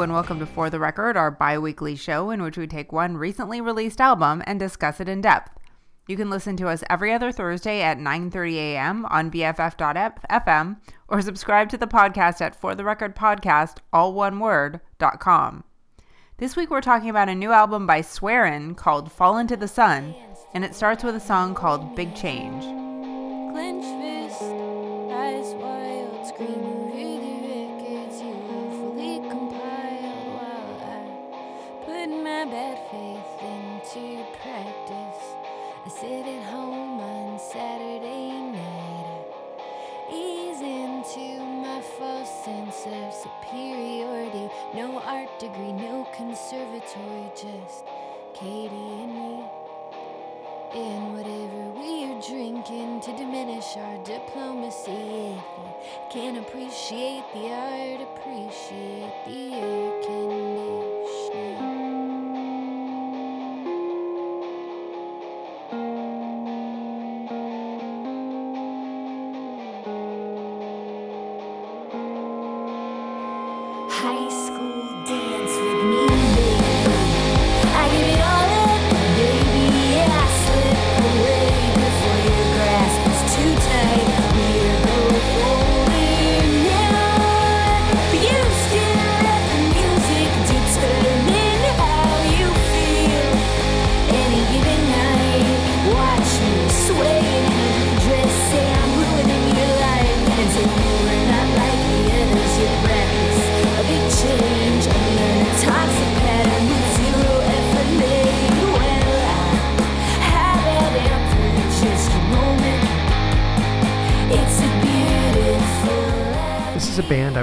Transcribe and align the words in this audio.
And 0.00 0.14
welcome 0.14 0.38
to 0.38 0.46
For 0.46 0.70
the 0.70 0.78
Record, 0.78 1.18
our 1.18 1.30
bi 1.30 1.58
weekly 1.58 1.94
show 1.94 2.30
in 2.30 2.42
which 2.42 2.56
we 2.56 2.66
take 2.66 2.90
one 2.90 3.18
recently 3.18 3.60
released 3.60 4.00
album 4.00 4.42
and 4.46 4.58
discuss 4.58 4.98
it 4.98 5.10
in 5.10 5.20
depth. 5.20 5.58
You 6.08 6.16
can 6.16 6.30
listen 6.30 6.56
to 6.56 6.68
us 6.68 6.82
every 6.88 7.12
other 7.12 7.30
Thursday 7.30 7.82
at 7.82 7.98
9:30 7.98 8.54
a.m. 8.54 9.04
on 9.06 9.30
BFF.fm 9.30 10.76
or 11.06 11.20
subscribe 11.20 11.68
to 11.68 11.76
the 11.76 11.86
podcast 11.86 12.40
at 12.40 12.58
For 12.58 12.74
the 12.74 12.82
Record 12.82 13.14
Podcast, 13.14 13.76
all 13.92 14.14
one 14.14 14.40
word, 14.40 14.80
dot 14.98 15.20
.com. 15.20 15.64
This 16.38 16.56
week 16.56 16.70
we're 16.70 16.80
talking 16.80 17.10
about 17.10 17.28
a 17.28 17.34
new 17.34 17.52
album 17.52 17.86
by 17.86 18.00
Swearin 18.00 18.74
called 18.74 19.12
Fall 19.12 19.36
Into 19.36 19.56
the 19.56 19.68
Sun, 19.68 20.14
and 20.54 20.64
it 20.64 20.74
starts 20.74 21.04
with 21.04 21.14
a 21.14 21.20
song 21.20 21.54
called 21.54 21.94
Big 21.94 22.14
Change. 22.16 22.62
Clench 23.52 23.84
degree, 45.38 45.72
no 45.72 46.06
conservatory, 46.14 47.30
just 47.34 47.84
Katie 48.34 48.74
and 48.74 49.14
me. 49.14 49.44
And 50.74 51.14
whatever 51.14 51.70
we're 51.78 52.20
drinking 52.20 53.00
to 53.02 53.16
diminish 53.16 53.76
our 53.76 53.98
diplomacy. 54.04 54.90
If 54.90 55.42
you 55.56 56.00
can't 56.10 56.38
appreciate 56.38 57.24
the 57.34 57.50
art, 57.50 58.00
appreciate 58.00 59.12
the 59.26 59.52
air 59.54 60.02
conditioning. 60.02 61.69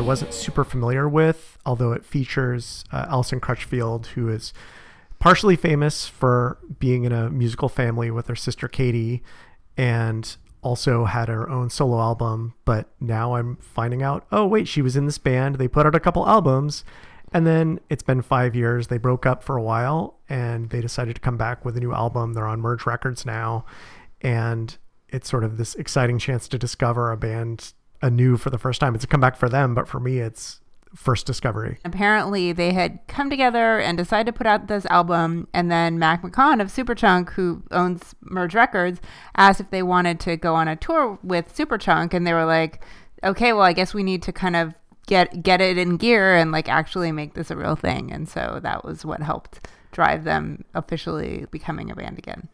Wasn't 0.08 0.34
super 0.34 0.64
familiar 0.64 1.10
with, 1.10 1.58
although 1.66 1.92
it 1.92 2.06
features 2.06 2.86
uh, 2.94 3.08
Allison 3.10 3.42
Crutchfield, 3.42 4.08
who 4.08 4.30
is 4.30 4.54
partially 5.20 5.58
famous 5.58 6.08
for 6.08 6.58
being 6.80 7.04
in 7.04 7.12
a 7.12 7.30
musical 7.30 7.68
family 7.68 8.10
with 8.10 8.30
her 8.30 8.36
sister 8.36 8.70
Katie, 8.70 9.22
and 9.76 10.38
also 10.62 11.04
had 11.04 11.28
her 11.28 11.50
own 11.50 11.70
solo 11.70 12.00
album. 12.00 12.54
But 12.64 12.88
now 13.02 13.36
I'm 13.36 13.58
finding 13.58 14.02
out, 14.02 14.26
oh, 14.32 14.48
wait, 14.48 14.70
she 14.70 14.82
was 14.82 14.96
in 14.96 15.08
this 15.08 15.18
band. 15.18 15.56
They 15.56 15.68
put 15.68 15.86
out 15.86 15.94
a 15.94 16.00
couple 16.00 16.26
albums, 16.26 16.86
and 17.34 17.46
then 17.46 17.82
it's 17.90 18.02
been 18.02 18.22
five 18.22 18.56
years. 18.56 18.88
They 18.88 18.98
broke 18.98 19.26
up 19.26 19.44
for 19.44 19.58
a 19.58 19.62
while, 19.62 20.22
and 20.30 20.70
they 20.70 20.80
decided 20.80 21.16
to 21.16 21.22
come 21.22 21.36
back 21.36 21.66
with 21.66 21.76
a 21.76 21.82
new 21.82 21.94
album. 21.94 22.32
They're 22.32 22.48
on 22.48 22.62
Merge 22.62 22.86
Records 22.86 23.26
now, 23.26 23.66
and 24.22 24.78
it's 25.10 25.30
sort 25.30 25.44
of 25.44 25.58
this 25.58 25.76
exciting 25.76 26.18
chance 26.18 26.48
to 26.48 26.58
discover 26.58 27.12
a 27.12 27.18
band 27.18 27.74
anew 28.02 28.38
for 28.38 28.50
the 28.50 28.58
first 28.58 28.80
time. 28.80 28.96
It's 28.96 29.04
a 29.04 29.08
comeback 29.08 29.36
for 29.36 29.50
them, 29.50 29.74
but 29.74 29.88
for 29.88 30.00
me, 30.00 30.20
it's 30.20 30.60
first 30.96 31.26
discovery. 31.26 31.78
Apparently, 31.86 32.52
they 32.52 32.74
had 32.74 33.00
come 33.08 33.30
together 33.30 33.80
and 33.80 33.98
decided 33.98 34.26
to 34.28 34.38
put 34.38 34.48
out 34.48 34.68
this 34.68 34.86
album, 34.88 35.48
and 35.54 35.72
then 35.72 36.00
Mac 36.00 36.22
McCaughan 36.22 36.62
of 36.62 36.68
Superchunk, 36.68 37.32
who 37.32 37.64
owns 37.72 38.16
Merge 38.22 38.56
Records, 38.56 39.00
asked 39.36 39.60
if 39.60 39.70
they 39.70 39.84
wanted 39.84 40.20
to 40.22 40.38
go 40.38 40.56
on 40.56 40.68
a 40.68 40.76
tour 40.76 41.20
with 41.24 41.56
Superchunk, 41.56 42.14
and 42.14 42.26
they 42.26 42.34
were 42.34 42.46
like, 42.46 42.84
"Okay, 43.24 43.54
well, 43.54 43.64
I 43.64 43.74
guess 43.74 43.94
we 43.94 44.04
need 44.04 44.24
to 44.24 44.32
kind 44.32 44.56
of 44.56 44.74
get 45.08 45.44
get 45.44 45.62
it 45.62 45.78
in 45.78 45.98
gear 45.98 46.36
and 46.36 46.52
like 46.52 46.68
actually 46.68 47.12
make 47.12 47.34
this 47.34 47.52
a 47.52 47.58
real 47.58 47.76
thing." 47.76 48.12
And 48.12 48.28
so 48.28 48.60
that 48.64 48.84
was 48.84 49.06
what 49.06 49.22
helped 49.22 49.68
drive 49.92 50.24
them 50.24 50.64
officially 50.74 51.46
becoming 51.52 51.90
a 51.92 51.96
band 51.96 52.18
again. 52.18 52.50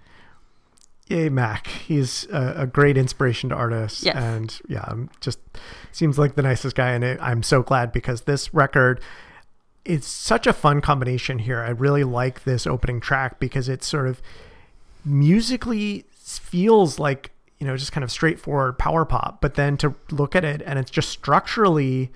Yay, 1.13 1.29
Mac. 1.29 1.67
He's 1.67 2.25
a, 2.31 2.61
a 2.63 2.67
great 2.67 2.97
inspiration 2.97 3.49
to 3.49 3.55
artists. 3.55 4.03
Yes. 4.03 4.15
And 4.15 4.59
yeah, 4.67 4.83
I'm 4.87 5.11
just 5.21 5.37
seems 5.91 6.17
like 6.17 6.33
the 6.33 6.41
nicest 6.41 6.75
guy. 6.75 6.89
And 6.89 7.05
I'm 7.21 7.43
so 7.43 7.61
glad 7.61 7.91
because 7.91 8.21
this 8.21 8.51
record, 8.51 8.99
it's 9.85 10.07
such 10.07 10.47
a 10.47 10.53
fun 10.53 10.81
combination 10.81 11.37
here. 11.37 11.59
I 11.59 11.69
really 11.69 12.03
like 12.03 12.45
this 12.45 12.65
opening 12.65 12.99
track 12.99 13.39
because 13.39 13.69
it 13.69 13.83
sort 13.83 14.07
of 14.07 14.23
musically 15.05 16.05
feels 16.15 16.97
like, 16.97 17.29
you 17.59 17.67
know, 17.67 17.77
just 17.77 17.91
kind 17.91 18.03
of 18.03 18.11
straightforward 18.11 18.79
power 18.79 19.05
pop. 19.05 19.39
But 19.39 19.53
then 19.53 19.77
to 19.77 19.93
look 20.09 20.35
at 20.35 20.43
it 20.43 20.63
and 20.65 20.79
it's 20.79 20.89
just 20.89 21.09
structurally 21.09 22.09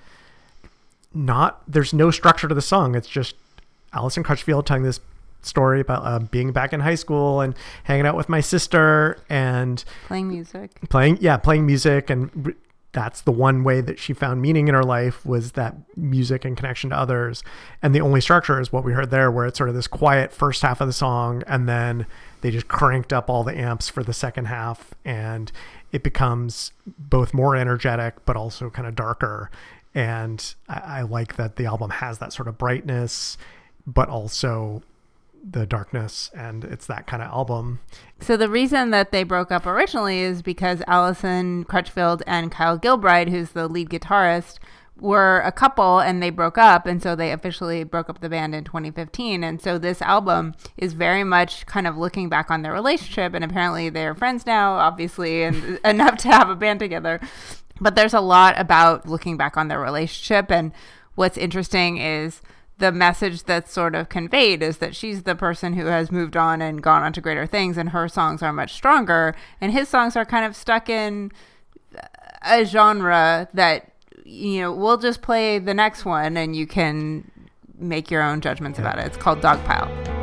not, 1.14 1.62
there's 1.68 1.94
no 1.94 2.10
structure 2.10 2.48
to 2.48 2.54
the 2.54 2.60
song. 2.60 2.96
It's 2.96 3.08
just 3.08 3.36
Allison 3.92 4.24
Crutchfield 4.24 4.66
telling 4.66 4.82
this 4.82 4.98
story 5.42 5.80
about 5.80 6.02
uh, 6.04 6.18
being 6.18 6.52
back 6.52 6.72
in 6.72 6.80
high 6.80 6.94
school 6.94 7.40
and 7.40 7.54
hanging 7.84 8.06
out 8.06 8.16
with 8.16 8.28
my 8.28 8.40
sister 8.40 9.18
and 9.28 9.84
Playing 10.06 10.28
music. 10.28 10.70
playing 10.88 11.18
yeah 11.20 11.36
playing 11.36 11.64
music. 11.66 12.10
And 12.10 12.54
that's 12.92 13.20
the 13.20 13.30
one 13.32 13.64
way 13.64 13.80
that 13.82 13.98
she 13.98 14.12
found 14.12 14.40
meaning 14.42 14.66
in 14.66 14.74
her 14.74 14.82
life 14.82 15.24
was 15.24 15.52
that 15.52 15.76
music 15.96 16.44
and 16.44 16.56
connection 16.56 16.90
to 16.90 16.96
others. 16.96 17.42
And 17.82 17.94
the 17.94 18.00
only 18.00 18.20
structure 18.20 18.60
is 18.60 18.72
what 18.72 18.82
we 18.82 18.92
heard 18.92 19.10
there 19.10 19.30
where 19.30 19.46
it's 19.46 19.58
sort 19.58 19.68
of 19.68 19.74
this 19.76 19.86
quiet 19.86 20.32
first 20.32 20.62
half 20.62 20.80
of 20.80 20.86
the 20.86 20.92
song 20.92 21.42
and 21.46 21.68
then 21.68 22.06
they 22.40 22.50
just 22.50 22.68
cranked 22.68 23.12
up 23.12 23.28
all 23.28 23.44
the 23.44 23.56
amps 23.56 23.88
for 23.88 24.02
the 24.02 24.12
second 24.14 24.46
half. 24.46 24.94
And 25.04 25.52
it 25.92 26.02
becomes 26.02 26.72
both 26.86 27.32
more 27.34 27.54
energetic 27.56 28.24
but 28.24 28.36
also 28.36 28.70
kind 28.70 28.88
of 28.88 28.94
darker. 28.96 29.50
And 29.94 30.54
I, 30.68 30.80
I 30.98 31.02
like 31.02 31.36
that 31.36 31.56
the 31.56 31.66
album 31.66 31.90
has 31.90 32.18
that 32.18 32.32
sort 32.32 32.48
of 32.48 32.58
brightness 32.58 33.36
but 33.86 34.08
also 34.08 34.82
the 35.42 35.66
darkness 35.66 36.30
and 36.34 36.64
it's 36.64 36.86
that 36.86 37.06
kind 37.06 37.22
of 37.22 37.30
album. 37.30 37.80
So 38.20 38.36
the 38.36 38.48
reason 38.48 38.90
that 38.90 39.12
they 39.12 39.22
broke 39.22 39.50
up 39.50 39.66
originally 39.66 40.20
is 40.20 40.42
because 40.42 40.82
Allison 40.86 41.64
Crutchfield 41.64 42.22
and 42.26 42.50
Kyle 42.50 42.78
Gilbride, 42.78 43.28
who's 43.28 43.50
the 43.50 43.68
lead 43.68 43.90
guitarist, 43.90 44.58
were 45.00 45.40
a 45.40 45.52
couple 45.52 46.00
and 46.00 46.22
they 46.22 46.30
broke 46.30 46.58
up 46.58 46.86
and 46.86 47.02
so 47.02 47.14
they 47.14 47.32
officially 47.32 47.84
broke 47.84 48.10
up 48.10 48.20
the 48.20 48.28
band 48.28 48.54
in 48.54 48.64
2015 48.64 49.44
and 49.44 49.62
so 49.62 49.78
this 49.78 50.02
album 50.02 50.54
is 50.76 50.92
very 50.92 51.22
much 51.22 51.66
kind 51.66 51.86
of 51.86 51.96
looking 51.96 52.28
back 52.28 52.50
on 52.50 52.62
their 52.62 52.72
relationship 52.72 53.32
and 53.34 53.44
apparently 53.44 53.88
they're 53.88 54.14
friends 54.14 54.44
now 54.44 54.72
obviously 54.72 55.44
and 55.44 55.78
enough 55.84 56.16
to 56.16 56.28
have 56.28 56.50
a 56.50 56.56
band 56.56 56.80
together. 56.80 57.20
But 57.80 57.94
there's 57.94 58.14
a 58.14 58.20
lot 58.20 58.58
about 58.58 59.08
looking 59.08 59.36
back 59.36 59.56
on 59.56 59.68
their 59.68 59.80
relationship 59.80 60.50
and 60.50 60.72
what's 61.14 61.38
interesting 61.38 61.98
is 61.98 62.40
the 62.78 62.92
message 62.92 63.44
that's 63.44 63.72
sort 63.72 63.94
of 63.94 64.08
conveyed 64.08 64.62
is 64.62 64.78
that 64.78 64.94
she's 64.94 65.24
the 65.24 65.34
person 65.34 65.74
who 65.74 65.86
has 65.86 66.12
moved 66.12 66.36
on 66.36 66.62
and 66.62 66.82
gone 66.82 67.02
on 67.02 67.12
to 67.12 67.20
greater 67.20 67.46
things 67.46 67.76
and 67.76 67.90
her 67.90 68.08
songs 68.08 68.42
are 68.42 68.52
much 68.52 68.72
stronger 68.72 69.34
and 69.60 69.72
his 69.72 69.88
songs 69.88 70.16
are 70.16 70.24
kind 70.24 70.44
of 70.44 70.54
stuck 70.54 70.88
in 70.88 71.30
a 72.42 72.64
genre 72.64 73.48
that 73.52 73.92
you 74.24 74.60
know 74.60 74.72
we'll 74.72 74.98
just 74.98 75.22
play 75.22 75.58
the 75.58 75.74
next 75.74 76.04
one 76.04 76.36
and 76.36 76.54
you 76.54 76.66
can 76.66 77.30
make 77.78 78.10
your 78.10 78.22
own 78.22 78.40
judgments 78.40 78.78
about 78.78 78.98
it. 78.98 79.06
It's 79.06 79.16
called 79.16 79.40
dogpile 79.40 80.17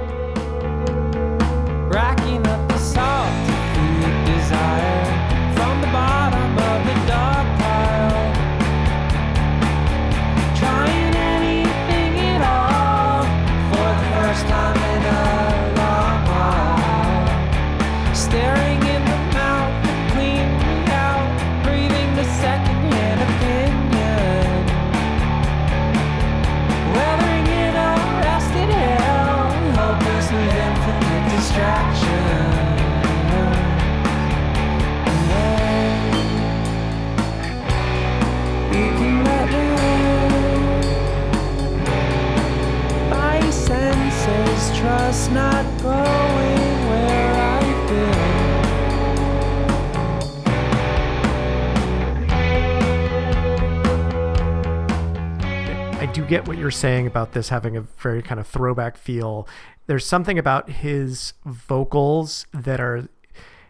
do 56.15 56.23
get 56.23 56.47
what 56.47 56.57
you're 56.57 56.71
saying 56.71 57.07
about 57.07 57.33
this 57.33 57.49
having 57.49 57.75
a 57.75 57.81
very 57.81 58.21
kind 58.21 58.39
of 58.39 58.47
throwback 58.47 58.95
feel. 58.95 59.45
There's 59.87 60.05
something 60.05 60.39
about 60.39 60.69
his 60.69 61.33
vocals 61.45 62.45
that 62.53 62.79
are 62.79 63.09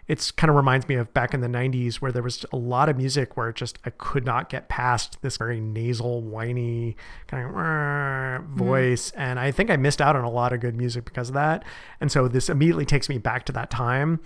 it's 0.07 0.30
kind 0.30 0.51
of 0.51 0.56
reminds 0.56 0.88
me 0.88 0.94
of 0.94 1.12
back 1.15 1.33
in 1.33 1.42
the 1.42 1.47
90s 1.47 1.95
where 1.95 2.12
there 2.12 2.21
was 2.21 2.45
a 2.53 2.56
lot 2.56 2.88
of 2.89 2.97
music 2.97 3.36
where 3.36 3.50
it 3.50 3.56
just 3.56 3.80
I 3.83 3.89
could 3.89 4.24
not 4.24 4.50
get 4.50 4.69
past 4.69 5.19
this 5.24 5.38
very 5.38 5.59
nasal 5.59 6.21
whiny 6.21 6.95
kind 7.25 7.47
of 7.47 7.56
Mm-hmm. 7.56 8.57
voice 8.57 9.12
and 9.12 9.39
I 9.39 9.50
think 9.50 9.71
I 9.71 9.77
missed 9.77 10.00
out 10.01 10.15
on 10.15 10.24
a 10.24 10.30
lot 10.30 10.53
of 10.53 10.59
good 10.59 10.75
music 10.75 11.06
because 11.06 11.30
of 11.30 11.33
that. 11.36 11.63
And 12.00 12.12
so 12.12 12.27
this 12.27 12.50
immediately 12.50 12.86
takes 12.86 13.09
me 13.09 13.18
back 13.18 13.45
to 13.45 13.51
that 13.53 13.71
time. 13.71 14.19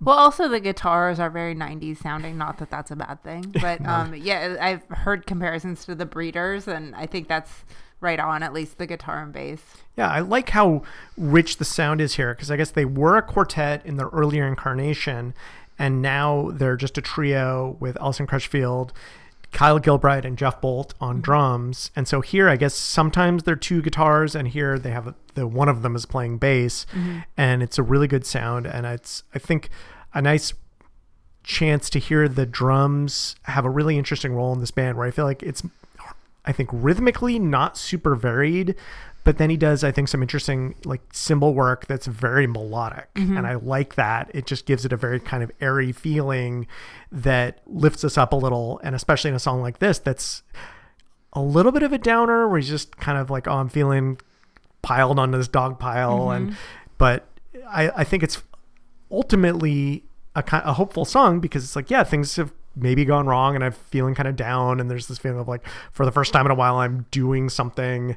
Well, 0.00 0.16
also 0.16 0.48
the 0.48 0.60
guitars 0.60 1.18
are 1.18 1.30
very 1.30 1.54
90s 1.54 1.98
sounding. 1.98 2.38
Not 2.38 2.58
that 2.58 2.70
that's 2.70 2.90
a 2.90 2.96
bad 2.96 3.22
thing, 3.22 3.54
but 3.60 3.84
um, 3.86 4.14
yeah, 4.14 4.56
I've 4.60 4.84
heard 4.96 5.26
comparisons 5.26 5.84
to 5.86 5.94
the 5.94 6.06
Breeders, 6.06 6.68
and 6.68 6.94
I 6.94 7.06
think 7.06 7.28
that's 7.28 7.64
right 8.00 8.20
on. 8.20 8.42
At 8.42 8.52
least 8.52 8.78
the 8.78 8.86
guitar 8.86 9.22
and 9.22 9.32
bass. 9.32 9.60
Yeah, 9.96 10.08
I 10.08 10.20
like 10.20 10.50
how 10.50 10.82
rich 11.16 11.56
the 11.56 11.64
sound 11.64 12.00
is 12.00 12.14
here 12.14 12.34
because 12.34 12.50
I 12.50 12.56
guess 12.56 12.70
they 12.70 12.84
were 12.84 13.16
a 13.16 13.22
quartet 13.22 13.84
in 13.84 13.96
their 13.96 14.08
earlier 14.08 14.46
incarnation, 14.46 15.34
and 15.78 16.00
now 16.00 16.50
they're 16.52 16.76
just 16.76 16.98
a 16.98 17.02
trio 17.02 17.76
with 17.80 17.96
Allison 18.00 18.26
Crutchfield, 18.26 18.92
Kyle 19.52 19.80
Gilbride, 19.80 20.24
and 20.24 20.36
Jeff 20.36 20.60
Bolt 20.60 20.94
on 21.00 21.16
mm-hmm. 21.16 21.22
drums. 21.22 21.90
And 21.96 22.06
so 22.06 22.20
here, 22.20 22.48
I 22.48 22.56
guess 22.56 22.74
sometimes 22.74 23.42
they're 23.42 23.56
two 23.56 23.82
guitars, 23.82 24.34
and 24.34 24.48
here 24.48 24.78
they 24.78 24.90
have 24.90 25.06
a, 25.06 25.14
the 25.34 25.46
one 25.46 25.68
of 25.68 25.82
them 25.82 25.96
is 25.96 26.06
playing 26.06 26.38
bass, 26.38 26.86
mm-hmm. 26.92 27.20
and 27.36 27.62
it's 27.62 27.78
a 27.78 27.82
really 27.82 28.08
good 28.08 28.26
sound. 28.26 28.66
And 28.66 28.86
it's 28.86 29.22
I 29.34 29.38
think 29.38 29.70
a 30.14 30.22
nice 30.22 30.52
chance 31.42 31.88
to 31.90 31.98
hear 31.98 32.28
the 32.28 32.44
drums 32.44 33.36
have 33.44 33.64
a 33.64 33.70
really 33.70 33.96
interesting 33.96 34.34
role 34.34 34.52
in 34.52 34.60
this 34.60 34.70
band 34.70 34.98
where 34.98 35.06
I 35.06 35.10
feel 35.10 35.24
like 35.24 35.42
it's 35.42 35.62
I 36.44 36.52
think 36.52 36.70
rhythmically 36.72 37.38
not 37.38 37.76
super 37.76 38.14
varied, 38.14 38.74
but 39.28 39.36
then 39.36 39.50
he 39.50 39.58
does 39.58 39.84
I 39.84 39.92
think 39.92 40.08
some 40.08 40.22
interesting 40.22 40.74
like 40.86 41.02
cymbal 41.12 41.52
work 41.52 41.84
that's 41.84 42.06
very 42.06 42.46
melodic. 42.46 43.12
Mm-hmm. 43.12 43.36
And 43.36 43.46
I 43.46 43.56
like 43.56 43.96
that. 43.96 44.30
It 44.32 44.46
just 44.46 44.64
gives 44.64 44.86
it 44.86 44.92
a 44.94 44.96
very 44.96 45.20
kind 45.20 45.42
of 45.42 45.52
airy 45.60 45.92
feeling 45.92 46.66
that 47.12 47.60
lifts 47.66 48.04
us 48.04 48.16
up 48.16 48.32
a 48.32 48.36
little. 48.36 48.80
And 48.82 48.94
especially 48.94 49.28
in 49.28 49.36
a 49.36 49.38
song 49.38 49.60
like 49.60 49.80
this 49.80 49.98
that's 49.98 50.44
a 51.34 51.42
little 51.42 51.72
bit 51.72 51.82
of 51.82 51.92
a 51.92 51.98
downer 51.98 52.48
where 52.48 52.58
he's 52.58 52.70
just 52.70 52.96
kind 52.96 53.18
of 53.18 53.28
like 53.28 53.46
oh 53.46 53.56
I'm 53.56 53.68
feeling 53.68 54.18
piled 54.80 55.18
on 55.18 55.32
this 55.32 55.46
dog 55.46 55.78
pile. 55.78 56.28
Mm-hmm. 56.28 56.46
And 56.46 56.56
but 56.96 57.26
I 57.68 57.90
I 57.90 58.04
think 58.04 58.22
it's 58.22 58.42
ultimately 59.10 60.04
a 60.36 60.42
kind 60.42 60.64
a 60.64 60.72
hopeful 60.72 61.04
song 61.04 61.40
because 61.40 61.64
it's 61.64 61.76
like 61.76 61.90
yeah 61.90 62.02
things 62.02 62.36
have 62.36 62.50
maybe 62.74 63.04
gone 63.04 63.26
wrong 63.26 63.56
and 63.56 63.62
I'm 63.62 63.72
feeling 63.72 64.14
kind 64.14 64.26
of 64.26 64.36
down. 64.36 64.80
And 64.80 64.90
there's 64.90 65.06
this 65.06 65.18
feeling 65.18 65.38
of 65.38 65.48
like 65.48 65.66
for 65.92 66.06
the 66.06 66.12
first 66.12 66.32
time 66.32 66.46
in 66.46 66.50
a 66.50 66.54
while 66.54 66.76
I'm 66.76 67.04
doing 67.10 67.50
something 67.50 68.16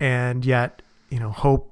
and 0.00 0.44
yet 0.44 0.82
you 1.10 1.18
know 1.20 1.30
hope 1.30 1.70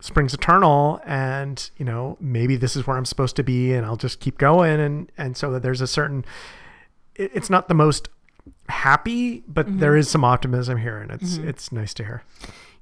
springs 0.00 0.32
eternal 0.32 1.00
and 1.04 1.70
you 1.76 1.84
know 1.84 2.16
maybe 2.20 2.56
this 2.56 2.76
is 2.76 2.86
where 2.86 2.96
I'm 2.96 3.04
supposed 3.04 3.36
to 3.36 3.42
be 3.42 3.72
and 3.72 3.84
I'll 3.84 3.96
just 3.96 4.20
keep 4.20 4.38
going. 4.38 4.80
And 4.80 5.12
and 5.18 5.36
so 5.36 5.50
that 5.52 5.62
there's 5.62 5.80
a 5.80 5.86
certain 5.86 6.24
it, 7.14 7.30
it's 7.34 7.50
not 7.50 7.68
the 7.68 7.74
most 7.74 8.08
happy 8.68 9.42
but 9.48 9.66
there 9.78 9.92
mm-hmm. 9.92 10.00
is 10.00 10.10
some 10.10 10.24
optimism 10.24 10.78
here 10.78 10.98
and 10.98 11.10
it's 11.10 11.36
mm-hmm. 11.36 11.48
it's 11.48 11.72
nice 11.72 11.92
to 11.94 12.04
hear 12.04 12.22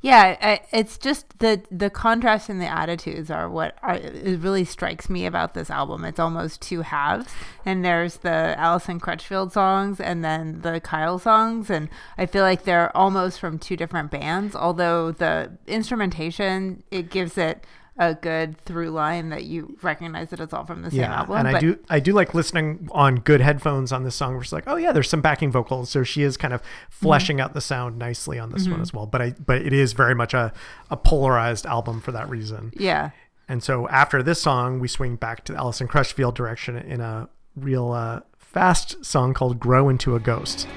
Yeah, 0.07 0.37
I, 0.41 0.61
it's 0.71 0.99
just 0.99 1.41
the 1.41 1.61
the 1.69 1.91
contrast 1.91 2.49
in 2.49 2.61
the 2.61 2.69
attitudes 2.69 3.29
are 3.29 3.51
what 3.51 3.77
are, 3.83 3.97
it 3.97 4.39
really 4.39 4.65
strikes 4.65 5.11
me 5.11 5.27
about 5.27 5.55
this 5.55 5.69
album. 5.69 6.05
It's 6.05 6.21
almost 6.21 6.63
two 6.63 6.83
halves, 6.83 7.27
and 7.65 7.85
there's 7.85 8.19
the 8.19 8.55
Allison 8.57 9.01
Crutchfield 9.01 9.53
songs 9.53 9.99
and 9.99 10.25
then 10.25 10.61
the 10.61 10.79
Kyle 10.79 11.19
songs, 11.19 11.71
and 11.71 11.89
I 12.17 12.27
feel 12.27 12.45
like 12.45 12.63
they're 12.63 12.97
almost 12.97 13.41
from 13.41 13.59
two 13.59 13.77
different 13.77 14.13
bands. 14.13 14.55
Although 14.55 15.11
the 15.11 15.51
instrumentation 15.67 16.85
it 16.93 17.11
gives 17.11 17.37
it 17.37 17.65
a 17.99 18.15
good 18.15 18.59
through 18.61 18.91
line 18.91 19.31
that 19.31 19.45
you 19.45 19.77
recognize 19.83 20.29
that 20.29 20.39
it's 20.39 20.53
all 20.53 20.67
from 20.67 20.83
the 20.83 20.91
same 20.91 21.01
yeah 21.01 21.19
album. 21.21 21.37
and 21.39 21.49
i 21.49 21.53
but- 21.53 21.61
do 21.61 21.79
i 21.89 21.99
do 21.99 22.13
like 22.13 22.35
listening 22.35 22.87
on 22.93 23.17
good 23.17 23.41
headphones 23.41 23.91
on 23.91 24.05
this 24.05 24.15
song 24.15 24.33
where 24.35 24.43
it's 24.43 24.53
like 24.53 24.65
oh 24.67 24.77
yeah 24.77 24.93
there's 24.93 25.09
some 25.09 25.23
backing 25.23 25.51
vocals 25.51 25.89
so 25.89 26.03
she 26.03 26.23
is 26.23 26.37
kind 26.37 26.53
of 26.53 26.61
fleshing 26.91 27.41
out 27.41 27.55
the 27.55 27.61
sound 27.61 27.99
nicely 27.99 28.39
on 28.39 28.51
this 28.53 28.69
one 28.69 28.83
as 28.83 28.93
well 28.93 29.07
but 29.07 29.23
i 29.23 29.31
but 29.31 29.63
it 29.63 29.73
is 29.73 29.95
very 29.95 30.15
much 30.15 30.35
a, 30.35 30.53
a 30.91 30.97
polarized 30.97 31.65
album 31.65 32.01
for 32.03 32.13
that 32.13 32.29
reason 32.29 32.71
Yeah. 32.77 33.11
and 33.49 33.63
so 33.63 33.89
after 33.89 34.23
this 34.23 34.43
song 34.43 34.79
we 34.79 34.89
swing 34.89 35.17
back 35.17 35.45
to 35.47 35.53
the 35.53 35.59
Allison 35.59 35.89
Crutchfield 35.89 36.35
direction 36.35 36.77
in 36.77 37.01
a 37.01 37.29
real 37.57 37.93
uh, 37.93 38.21
fast 38.39 39.03
song 39.05 39.33
called 39.33 39.59
grow 39.59 39.89
into 39.89 40.15
a 40.15 40.21
ghost 40.21 40.69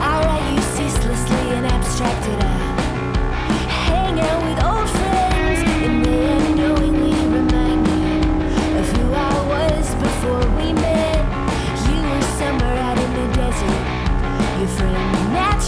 I 0.00 0.22
write 0.24 0.54
you 0.54 0.62
ceaselessly 0.62 1.36
and 1.56 1.66
abstracted. 1.66 2.47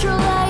Natural 0.02 0.18
light 0.18 0.49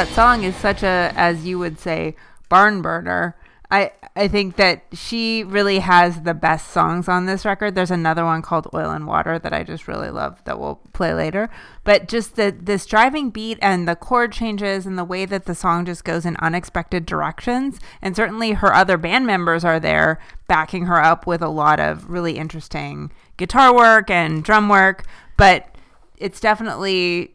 that 0.00 0.08
song 0.14 0.44
is 0.44 0.56
such 0.56 0.82
a 0.82 1.12
as 1.14 1.44
you 1.44 1.58
would 1.58 1.78
say 1.78 2.16
barn 2.48 2.80
burner. 2.80 3.36
I 3.70 3.92
i 4.16 4.28
think 4.28 4.56
that 4.56 4.84
she 4.94 5.44
really 5.44 5.80
has 5.80 6.22
the 6.22 6.32
best 6.32 6.70
songs 6.70 7.06
on 7.06 7.26
this 7.26 7.44
record. 7.44 7.74
There's 7.74 7.90
another 7.90 8.24
one 8.24 8.40
called 8.40 8.66
oil 8.72 8.92
and 8.92 9.06
water 9.06 9.38
that 9.38 9.52
i 9.52 9.62
just 9.62 9.86
really 9.86 10.08
love 10.08 10.42
that 10.44 10.58
we'll 10.58 10.76
play 10.94 11.12
later. 11.12 11.50
But 11.84 12.08
just 12.08 12.36
the 12.36 12.56
this 12.58 12.86
driving 12.86 13.28
beat 13.28 13.58
and 13.60 13.86
the 13.86 13.94
chord 13.94 14.32
changes 14.32 14.86
and 14.86 14.96
the 14.96 15.04
way 15.04 15.26
that 15.26 15.44
the 15.44 15.54
song 15.54 15.84
just 15.84 16.02
goes 16.02 16.24
in 16.24 16.34
unexpected 16.38 17.04
directions. 17.04 17.78
And 18.00 18.16
certainly 18.16 18.52
her 18.52 18.72
other 18.72 18.96
band 18.96 19.26
members 19.26 19.66
are 19.66 19.78
there 19.78 20.18
backing 20.48 20.86
her 20.86 20.98
up 20.98 21.26
with 21.26 21.42
a 21.42 21.50
lot 21.50 21.78
of 21.78 22.08
really 22.08 22.38
interesting 22.38 23.12
guitar 23.36 23.74
work 23.74 24.08
and 24.08 24.42
drum 24.42 24.70
work. 24.70 25.04
But 25.36 25.69
it's 26.20 26.38
definitely 26.38 27.32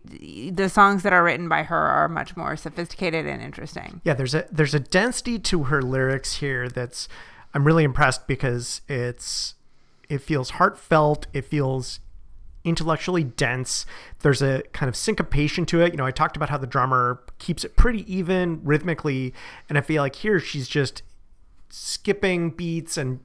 the 0.51 0.69
songs 0.69 1.03
that 1.03 1.11
are 1.11 1.23
written 1.23 1.49
by 1.49 1.63
her 1.63 1.75
are 1.75 2.07
much 2.07 2.37
more 2.37 2.55
sophisticated 2.55 3.25
and 3.25 3.41
interesting. 3.41 3.99
yeah 4.05 4.13
there's 4.13 4.33
a 4.33 4.45
there's 4.51 4.75
a 4.75 4.79
density 4.79 5.37
to 5.39 5.63
her 5.63 5.81
lyrics 5.81 6.35
here 6.37 6.69
that's 6.69 7.09
i'm 7.53 7.65
really 7.65 7.83
impressed 7.83 8.27
because 8.27 8.81
it's 8.87 9.55
it 10.07 10.19
feels 10.19 10.51
heartfelt 10.51 11.27
it 11.33 11.43
feels 11.43 11.99
intellectually 12.63 13.23
dense 13.23 13.85
there's 14.19 14.41
a 14.41 14.61
kind 14.73 14.87
of 14.87 14.95
syncopation 14.95 15.65
to 15.65 15.81
it 15.81 15.91
you 15.91 15.97
know 15.97 16.05
i 16.05 16.11
talked 16.11 16.37
about 16.37 16.49
how 16.49 16.57
the 16.57 16.67
drummer 16.67 17.23
keeps 17.39 17.63
it 17.63 17.75
pretty 17.75 18.11
even 18.13 18.61
rhythmically 18.63 19.33
and 19.67 19.77
i 19.77 19.81
feel 19.81 20.01
like 20.01 20.15
here 20.15 20.39
she's 20.39 20.67
just 20.67 21.03
skipping 21.69 22.49
beats 22.49 22.97
and 22.97 23.19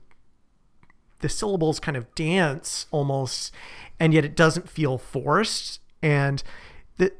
the 1.20 1.28
syllables 1.28 1.80
kind 1.80 1.96
of 1.96 2.12
dance 2.14 2.86
almost 2.90 3.54
and 3.98 4.12
yet 4.12 4.24
it 4.24 4.34
doesn't 4.34 4.68
feel 4.68 4.98
forced 4.98 5.80
and 6.02 6.42
the 6.96 7.12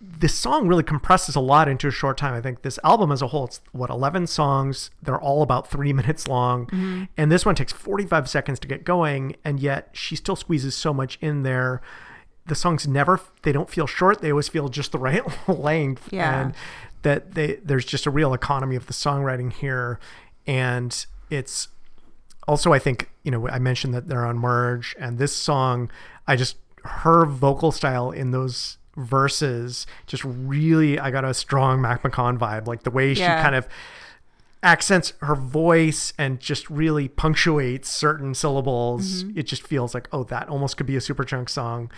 this 0.00 0.34
song 0.34 0.68
really 0.68 0.82
compresses 0.82 1.34
a 1.36 1.40
lot 1.40 1.68
into 1.68 1.88
a 1.88 1.90
short 1.90 2.18
time. 2.18 2.34
I 2.34 2.40
think 2.40 2.62
this 2.62 2.78
album 2.84 3.10
as 3.10 3.22
a 3.22 3.28
whole, 3.28 3.46
it's 3.46 3.60
what, 3.72 3.88
11 3.88 4.26
songs. 4.26 4.90
They're 5.02 5.20
all 5.20 5.42
about 5.42 5.70
three 5.70 5.92
minutes 5.94 6.28
long. 6.28 6.66
Mm-hmm. 6.66 7.04
And 7.16 7.32
this 7.32 7.46
one 7.46 7.54
takes 7.54 7.72
45 7.72 8.28
seconds 8.28 8.58
to 8.60 8.68
get 8.68 8.84
going. 8.84 9.36
And 9.42 9.58
yet 9.58 9.88
she 9.92 10.14
still 10.14 10.36
squeezes 10.36 10.74
so 10.74 10.92
much 10.92 11.18
in 11.22 11.44
there. 11.44 11.80
The 12.46 12.54
songs 12.54 12.86
never, 12.86 13.20
they 13.42 13.52
don't 13.52 13.70
feel 13.70 13.86
short. 13.86 14.20
They 14.20 14.30
always 14.30 14.48
feel 14.48 14.68
just 14.68 14.92
the 14.92 14.98
right 14.98 15.22
length. 15.48 16.08
Yeah. 16.12 16.42
And 16.42 16.54
that 17.02 17.34
they, 17.34 17.54
there's 17.64 17.86
just 17.86 18.06
a 18.06 18.10
real 18.10 18.34
economy 18.34 18.76
of 18.76 18.86
the 18.86 18.92
songwriting 18.92 19.52
here. 19.52 19.98
And 20.46 21.06
it's 21.30 21.68
also, 22.48 22.72
I 22.72 22.78
think, 22.78 23.10
you 23.24 23.30
know, 23.30 23.48
I 23.48 23.58
mentioned 23.58 23.92
that 23.94 24.08
they're 24.08 24.24
on 24.26 24.38
Merge. 24.38 24.94
And 24.98 25.18
this 25.18 25.34
song, 25.34 25.90
I 26.26 26.36
just, 26.36 26.56
her 26.84 27.26
vocal 27.26 27.72
style 27.72 28.10
in 28.10 28.30
those 28.30 28.78
verses 28.96 29.86
just 30.06 30.24
really 30.24 30.98
I 30.98 31.10
got 31.10 31.22
a 31.24 31.34
strong 31.34 31.82
Mac 31.82 32.02
McCaughan 32.02 32.38
vibe 32.38 32.66
like 32.66 32.82
the 32.84 32.90
way 32.90 33.12
she 33.12 33.20
Yeah. 33.20 33.42
kind 33.42 33.54
of 33.54 33.68
accents 34.62 35.12
her 35.20 35.34
voice 35.34 36.14
and 36.16 36.40
just 36.40 36.68
really 36.70 37.06
punctuates 37.06 37.90
certain 37.90 38.34
syllables 38.34 39.22
Mm-hmm. 39.24 39.38
it 39.38 39.42
just 39.42 39.66
feels 39.66 39.92
like 39.92 40.08
oh 40.12 40.24
that 40.24 40.48
almost 40.48 40.78
could 40.78 40.86
be 40.86 40.96
a 40.96 41.00
Superchunk 41.00 41.50
song 41.50 41.90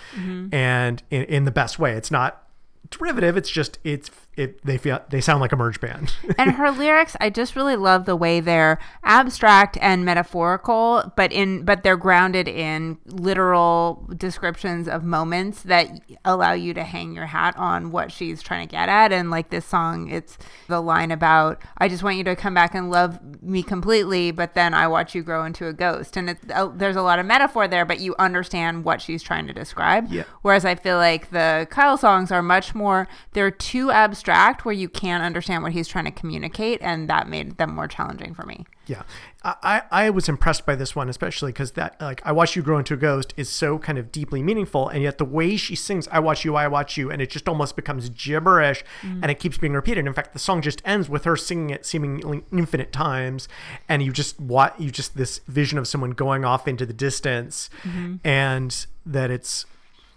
and 0.52 1.02
in, 1.10 1.22
in 1.24 1.44
the 1.44 1.52
best 1.52 1.78
way 1.78 1.92
it's 1.92 2.10
not 2.10 2.42
derivative 2.90 3.36
it's 3.36 3.50
just 3.50 3.78
it's 3.84 4.10
it 4.38 4.64
they 4.64 4.78
feel 4.78 5.00
they 5.10 5.20
sound 5.20 5.40
like 5.40 5.52
a 5.52 5.56
merge 5.56 5.80
band. 5.80 6.14
And 6.38 6.52
her 6.52 6.70
lyrics 6.70 7.16
i 7.20 7.28
just 7.28 7.56
really 7.56 7.76
love 7.76 8.06
the 8.06 8.14
way 8.14 8.40
they're 8.40 8.78
abstract 9.02 9.76
and 9.80 10.04
metaphorical 10.04 11.12
but 11.16 11.32
in 11.32 11.64
but 11.64 11.82
they're 11.82 11.96
grounded 11.96 12.46
in 12.46 12.98
literal 13.06 14.08
descriptions 14.16 14.88
of 14.88 15.02
moments 15.02 15.62
that 15.62 16.00
allow 16.24 16.52
you 16.52 16.72
to 16.74 16.84
hang 16.84 17.14
your 17.14 17.26
hat 17.26 17.56
on 17.56 17.90
what 17.90 18.12
she's 18.12 18.40
trying 18.40 18.68
to 18.68 18.70
get 18.70 18.88
at. 18.88 19.12
And 19.12 19.30
like 19.30 19.50
this 19.50 19.64
song 19.64 20.08
it's 20.08 20.38
the 20.68 20.80
line 20.80 21.10
about 21.10 21.60
i 21.78 21.88
just 21.88 22.02
want 22.02 22.16
you 22.16 22.24
to 22.24 22.36
come 22.36 22.54
back 22.54 22.74
and 22.74 22.90
love 22.90 23.18
me 23.42 23.62
completely 23.62 24.30
but 24.30 24.54
then 24.54 24.72
i 24.72 24.86
watch 24.86 25.14
you 25.14 25.22
grow 25.22 25.44
into 25.44 25.66
a 25.66 25.72
ghost. 25.72 26.16
And 26.16 26.30
it, 26.30 26.38
uh, 26.54 26.68
there's 26.68 26.96
a 26.96 27.02
lot 27.02 27.18
of 27.18 27.26
metaphor 27.26 27.66
there 27.66 27.84
but 27.84 28.00
you 28.00 28.14
understand 28.18 28.84
what 28.84 29.02
she's 29.02 29.22
trying 29.22 29.46
to 29.48 29.52
describe. 29.52 30.06
Yeah. 30.10 30.24
Whereas 30.42 30.64
I 30.64 30.76
feel 30.76 30.96
like 30.96 31.30
the 31.30 31.66
Kyle 31.70 31.96
songs 31.96 32.30
are 32.30 32.42
much 32.42 32.67
more, 32.74 33.08
they're 33.32 33.50
too 33.50 33.90
abstract 33.90 34.64
where 34.64 34.74
you 34.74 34.88
can't 34.88 35.22
understand 35.22 35.62
what 35.62 35.72
he's 35.72 35.88
trying 35.88 36.04
to 36.06 36.10
communicate. 36.10 36.80
And 36.82 37.08
that 37.08 37.28
made 37.28 37.58
them 37.58 37.74
more 37.74 37.88
challenging 37.88 38.34
for 38.34 38.44
me. 38.44 38.66
Yeah, 38.88 39.02
I, 39.44 39.82
I 39.90 40.08
was 40.08 40.30
impressed 40.30 40.64
by 40.64 40.74
this 40.74 40.96
one, 40.96 41.10
especially 41.10 41.52
because 41.52 41.72
that 41.72 42.00
like 42.00 42.22
I 42.24 42.32
watch 42.32 42.56
you 42.56 42.62
grow 42.62 42.78
into 42.78 42.94
a 42.94 42.96
ghost 42.96 43.34
is 43.36 43.50
so 43.50 43.78
kind 43.78 43.98
of 43.98 44.10
deeply 44.10 44.42
meaningful, 44.42 44.88
and 44.88 45.02
yet 45.02 45.18
the 45.18 45.26
way 45.26 45.58
she 45.58 45.76
sings 45.76 46.08
"I 46.08 46.20
watch 46.20 46.42
you, 46.42 46.56
I 46.56 46.68
watch 46.68 46.96
you," 46.96 47.10
and 47.10 47.20
it 47.20 47.28
just 47.28 47.50
almost 47.50 47.76
becomes 47.76 48.08
gibberish, 48.08 48.82
mm. 49.02 49.20
and 49.20 49.30
it 49.30 49.38
keeps 49.38 49.58
being 49.58 49.74
repeated. 49.74 50.06
In 50.06 50.14
fact, 50.14 50.32
the 50.32 50.38
song 50.38 50.62
just 50.62 50.80
ends 50.86 51.06
with 51.06 51.24
her 51.24 51.36
singing 51.36 51.68
it 51.68 51.84
seemingly 51.84 52.44
infinite 52.50 52.90
times, 52.90 53.46
and 53.90 54.02
you 54.02 54.10
just 54.10 54.40
what 54.40 54.80
you 54.80 54.90
just 54.90 55.18
this 55.18 55.40
vision 55.46 55.78
of 55.78 55.86
someone 55.86 56.12
going 56.12 56.46
off 56.46 56.66
into 56.66 56.86
the 56.86 56.94
distance, 56.94 57.68
mm-hmm. 57.82 58.16
and 58.24 58.86
that 59.04 59.30
it's 59.30 59.66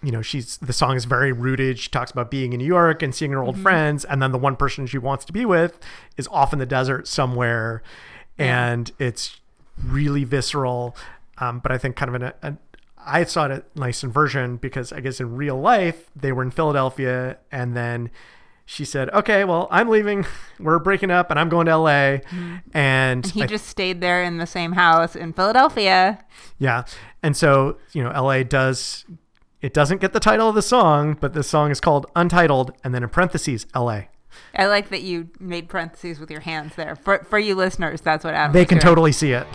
you 0.03 0.11
know 0.11 0.21
she's 0.21 0.57
the 0.57 0.73
song 0.73 0.95
is 0.95 1.05
very 1.05 1.31
rooted. 1.31 1.77
She 1.79 1.89
talks 1.89 2.11
about 2.11 2.31
being 2.31 2.53
in 2.53 2.59
new 2.59 2.65
york 2.65 3.01
and 3.03 3.13
seeing 3.13 3.31
her 3.31 3.43
old 3.43 3.57
friends 3.57 4.03
and 4.05 4.21
then 4.21 4.31
the 4.31 4.37
one 4.37 4.55
person 4.55 4.87
she 4.87 4.97
wants 4.97 5.25
to 5.25 5.33
be 5.33 5.45
with 5.45 5.79
is 6.17 6.27
off 6.31 6.53
in 6.53 6.59
the 6.59 6.65
desert 6.65 7.07
somewhere. 7.07 7.83
And 8.37 8.91
it's 8.97 9.39
really 9.83 10.23
visceral 10.23 10.95
um, 11.39 11.59
but 11.59 11.71
i 11.71 11.77
think 11.77 11.95
kind 11.95 12.15
of 12.15 12.33
an 12.43 12.57
I 13.03 13.23
saw 13.23 13.45
it 13.45 13.51
a 13.51 13.63
nice 13.79 14.03
inversion 14.03 14.57
because 14.57 14.93
i 14.93 14.99
guess 14.99 15.19
in 15.19 15.35
real 15.35 15.59
life 15.59 16.11
they 16.15 16.31
were 16.31 16.43
in 16.43 16.51
philadelphia 16.51 17.37
and 17.51 17.75
then 17.75 18.11
she 18.65 18.85
said 18.85 19.09
okay 19.09 19.43
well 19.43 19.67
i'm 19.71 19.89
leaving. 19.89 20.25
We're 20.59 20.77
breaking 20.77 21.09
up 21.09 21.31
and 21.31 21.39
i'm 21.39 21.49
going 21.49 21.65
to 21.65 21.77
la 21.77 22.17
and 22.75 23.25
He 23.25 23.41
I 23.41 23.47
just 23.47 23.65
stayed 23.67 24.01
there 24.01 24.23
in 24.23 24.37
the 24.37 24.45
same 24.45 24.73
house 24.73 25.15
in 25.15 25.33
Philadelphia. 25.33 26.23
yeah. 26.59 26.83
And 27.23 27.35
so, 27.35 27.77
you 27.93 28.03
know, 28.03 28.09
LA 28.09 28.43
does 28.43 29.05
it 29.61 29.73
doesn't 29.73 30.01
get 30.01 30.13
the 30.13 30.19
title 30.19 30.49
of 30.49 30.55
the 30.55 30.61
song, 30.61 31.17
but 31.19 31.33
the 31.33 31.43
song 31.43 31.71
is 31.71 31.79
called 31.79 32.05
Untitled 32.15 32.71
and 32.83 32.93
then 32.93 33.03
in 33.03 33.09
parentheses 33.09 33.65
LA. 33.75 34.03
I 34.55 34.65
like 34.65 34.89
that 34.89 35.01
you 35.01 35.29
made 35.39 35.69
parentheses 35.69 36.19
with 36.19 36.31
your 36.31 36.39
hands 36.41 36.75
there. 36.75 36.95
For, 36.95 37.19
for 37.19 37.37
you 37.37 37.53
listeners, 37.55 38.01
that's 38.01 38.23
what 38.23 38.33
Adam 38.33 38.53
They 38.53 38.65
can 38.65 38.77
doing. 38.77 38.81
totally 38.89 39.11
see 39.11 39.31
it. 39.33 39.45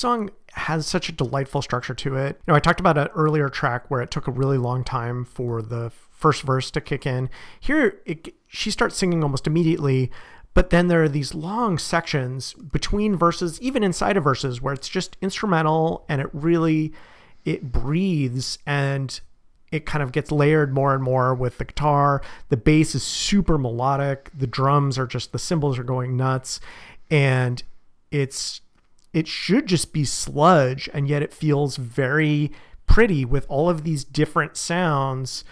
Song 0.00 0.30
has 0.52 0.86
such 0.86 1.08
a 1.08 1.12
delightful 1.12 1.62
structure 1.62 1.94
to 1.94 2.16
it. 2.16 2.40
You 2.46 2.52
know, 2.52 2.54
I 2.54 2.60
talked 2.60 2.80
about 2.80 2.98
an 2.98 3.08
earlier 3.14 3.48
track 3.48 3.90
where 3.90 4.00
it 4.00 4.10
took 4.10 4.26
a 4.26 4.32
really 4.32 4.58
long 4.58 4.82
time 4.82 5.24
for 5.24 5.62
the 5.62 5.90
first 6.10 6.42
verse 6.42 6.70
to 6.72 6.80
kick 6.80 7.06
in. 7.06 7.30
Here, 7.60 8.00
it, 8.04 8.34
she 8.48 8.70
starts 8.70 8.96
singing 8.96 9.22
almost 9.22 9.46
immediately, 9.46 10.10
but 10.52 10.70
then 10.70 10.88
there 10.88 11.02
are 11.02 11.08
these 11.08 11.34
long 11.34 11.78
sections 11.78 12.54
between 12.54 13.16
verses, 13.16 13.60
even 13.60 13.84
inside 13.84 14.16
of 14.16 14.24
verses, 14.24 14.60
where 14.60 14.74
it's 14.74 14.88
just 14.88 15.16
instrumental 15.20 16.04
and 16.08 16.20
it 16.20 16.28
really 16.32 16.92
it 17.44 17.72
breathes 17.72 18.58
and 18.66 19.20
it 19.72 19.86
kind 19.86 20.02
of 20.02 20.12
gets 20.12 20.32
layered 20.32 20.74
more 20.74 20.94
and 20.94 21.02
more 21.02 21.34
with 21.34 21.58
the 21.58 21.64
guitar. 21.64 22.20
The 22.48 22.56
bass 22.56 22.94
is 22.94 23.02
super 23.02 23.56
melodic. 23.56 24.30
The 24.36 24.46
drums 24.46 24.98
are 24.98 25.06
just 25.06 25.32
the 25.32 25.38
cymbals 25.38 25.78
are 25.78 25.84
going 25.84 26.16
nuts, 26.16 26.60
and 27.10 27.62
it's 28.10 28.60
it 29.12 29.26
should 29.26 29.66
just 29.66 29.92
be 29.92 30.04
sludge, 30.04 30.88
and 30.92 31.08
yet 31.08 31.22
it 31.22 31.32
feels 31.32 31.76
very 31.76 32.52
pretty 32.86 33.24
with 33.24 33.46
all 33.48 33.68
of 33.70 33.84
these 33.84 34.04
different 34.04 34.56
sounds 34.56 35.44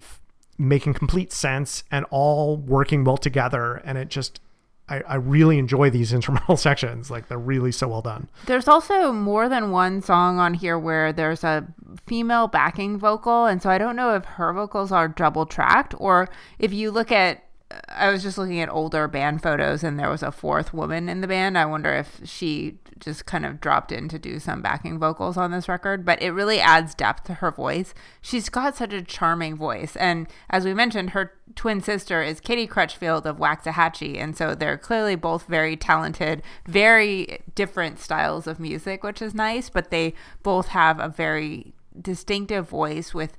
f- 0.00 0.20
making 0.58 0.94
complete 0.94 1.32
sense 1.32 1.84
and 1.90 2.04
all 2.10 2.56
working 2.56 3.04
well 3.04 3.16
together. 3.16 3.76
And 3.84 3.96
it 3.96 4.08
just 4.08 4.40
I, 4.88 5.00
I 5.08 5.14
really 5.16 5.58
enjoy 5.58 5.90
these 5.90 6.12
instrumental 6.12 6.56
sections. 6.56 7.10
Like 7.10 7.28
they're 7.28 7.38
really 7.38 7.72
so 7.72 7.88
well 7.88 8.02
done. 8.02 8.28
There's 8.46 8.68
also 8.68 9.12
more 9.12 9.48
than 9.48 9.70
one 9.70 10.02
song 10.02 10.38
on 10.38 10.54
here 10.54 10.78
where 10.78 11.12
there's 11.12 11.44
a 11.44 11.66
female 12.06 12.48
backing 12.48 12.98
vocal. 12.98 13.46
And 13.46 13.62
so 13.62 13.70
I 13.70 13.78
don't 13.78 13.96
know 13.96 14.14
if 14.14 14.24
her 14.24 14.52
vocals 14.52 14.92
are 14.92 15.08
double 15.08 15.46
tracked 15.46 15.94
or 15.98 16.28
if 16.58 16.72
you 16.72 16.90
look 16.90 17.10
at, 17.10 17.43
I 17.88 18.10
was 18.10 18.22
just 18.22 18.38
looking 18.38 18.60
at 18.60 18.68
older 18.68 19.08
band 19.08 19.42
photos 19.42 19.82
and 19.82 19.98
there 19.98 20.10
was 20.10 20.22
a 20.22 20.32
fourth 20.32 20.72
woman 20.74 21.08
in 21.08 21.20
the 21.20 21.26
band. 21.26 21.56
I 21.56 21.66
wonder 21.66 21.92
if 21.92 22.20
she 22.24 22.78
just 22.98 23.26
kind 23.26 23.44
of 23.44 23.60
dropped 23.60 23.92
in 23.92 24.08
to 24.08 24.18
do 24.18 24.38
some 24.38 24.62
backing 24.62 24.98
vocals 24.98 25.36
on 25.36 25.50
this 25.50 25.68
record, 25.68 26.04
but 26.04 26.22
it 26.22 26.30
really 26.30 26.60
adds 26.60 26.94
depth 26.94 27.24
to 27.24 27.34
her 27.34 27.50
voice. 27.50 27.94
She's 28.20 28.48
got 28.48 28.76
such 28.76 28.92
a 28.92 29.02
charming 29.02 29.56
voice. 29.56 29.96
And 29.96 30.28
as 30.50 30.64
we 30.64 30.74
mentioned, 30.74 31.10
her 31.10 31.32
twin 31.54 31.80
sister 31.80 32.22
is 32.22 32.40
Katie 32.40 32.66
Crutchfield 32.66 33.26
of 33.26 33.38
Waxahatchee. 33.38 34.18
And 34.18 34.36
so 34.36 34.54
they're 34.54 34.78
clearly 34.78 35.16
both 35.16 35.46
very 35.46 35.76
talented, 35.76 36.42
very 36.66 37.40
different 37.54 37.98
styles 37.98 38.46
of 38.46 38.60
music, 38.60 39.02
which 39.02 39.20
is 39.20 39.34
nice, 39.34 39.68
but 39.70 39.90
they 39.90 40.14
both 40.42 40.68
have 40.68 40.98
a 41.00 41.08
very 41.08 41.74
distinctive 42.00 42.68
voice 42.68 43.14
with 43.14 43.36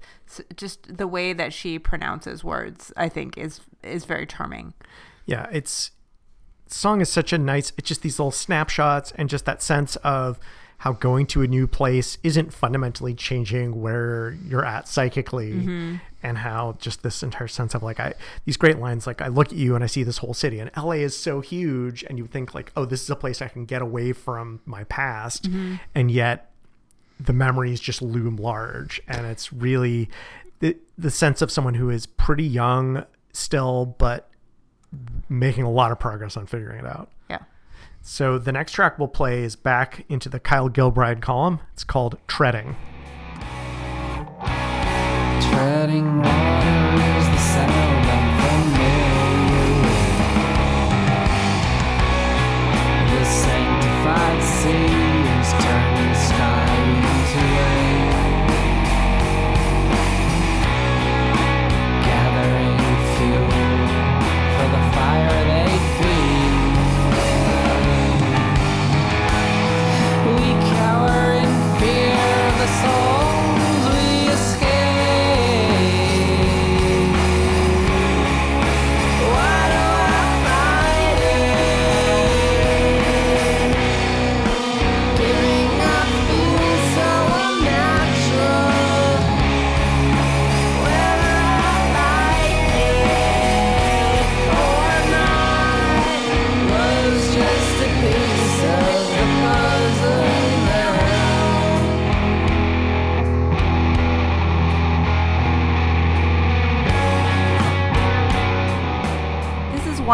just 0.56 0.98
the 0.98 1.08
way 1.08 1.34
that 1.34 1.52
she 1.52 1.78
pronounces 1.78 2.44
words 2.44 2.94
i 2.96 3.10
think 3.10 3.38
is 3.38 3.60
is 3.84 4.06
very 4.06 4.26
charming 4.26 4.74
yeah, 5.26 5.48
it's 5.52 5.92
song 6.68 7.02
is 7.02 7.10
such 7.10 7.34
a 7.34 7.38
nice. 7.38 7.72
It's 7.78 7.88
just 7.88 8.02
these 8.02 8.20
little 8.20 8.32
snapshots 8.32 9.12
and 9.14 9.30
just 9.30 9.46
that 9.46 9.62
sense 9.62 9.96
of 9.98 10.40
how 10.80 10.92
going 10.92 11.26
to 11.26 11.42
a 11.42 11.48
new 11.48 11.68
place 11.68 12.18
isn't 12.22 12.54
fundamentally 12.54 13.14
changing 13.14 13.82
where 13.82 14.38
you're 14.46 14.66
at 14.66 14.88
psychically 14.88 15.54
mm-hmm. 15.54 15.96
and 16.22 16.38
how 16.40 16.76
just 16.80 17.02
this 17.02 17.24
entire 17.24 17.48
sense 17.48 17.74
of 17.74 17.82
like 17.82 18.00
I 18.00 18.14
these 18.44 18.58
great 18.58 18.78
lines 18.78 19.08
like 19.08 19.22
I 19.22 19.30
look 19.30 19.48
at 19.48 19.58
you 19.58 19.74
and 19.74 19.86
I 19.86 19.88
see 19.88 20.04
this 20.04 20.18
whole 20.18 20.34
city 20.34 20.60
and 20.60 20.70
LA 20.76 20.92
is 20.92 21.18
so 21.18 21.40
huge 21.40 22.04
and 22.04 22.18
you 22.18 22.28
think 22.28 22.54
like 22.54 22.74
oh 22.76 22.84
this 22.84 23.02
is 23.02 23.10
a 23.10 23.16
place 23.16 23.42
I 23.42 23.48
can 23.48 23.64
get 23.64 23.82
away 23.82 24.12
from 24.12 24.60
my 24.66 24.84
past 24.84 25.50
mm-hmm. 25.50 25.76
and 25.96 26.12
yet 26.12 26.52
the 27.20 27.34
memories 27.34 27.80
just 27.80 28.02
loom 28.02 28.36
large 28.36 29.02
and 29.08 29.26
it's 29.26 29.54
really 29.54 30.10
the, 30.60 30.78
the 30.98 31.12
sense 31.12 31.42
of 31.42 31.52
someone 31.52 31.76
who 31.76 31.90
is 31.90 32.06
pretty 32.06 32.44
young 32.44 33.06
still 33.32 33.96
but 33.98 34.30
making 35.30 35.64
a 35.64 35.72
lot 35.72 35.92
of 35.92 36.00
progress 36.00 36.38
on 36.38 36.46
figuring 36.46 36.80
it 36.80 36.86
out. 36.86 37.10
Yeah. 37.30 37.40
so 38.02 38.38
the 38.38 38.52
next 38.52 38.72
track 38.74 38.98
we'll 39.00 39.08
play 39.08 39.44
is 39.44 39.56
back 39.56 40.06
into 40.10 40.30
the 40.30 40.40
kyle 40.40 40.70
gilbride 40.70 41.22
column. 41.22 41.60
It's 41.74 41.84
called 41.84 42.18
treading. 42.28 42.76
Treading 45.42 46.22
water 46.22 46.65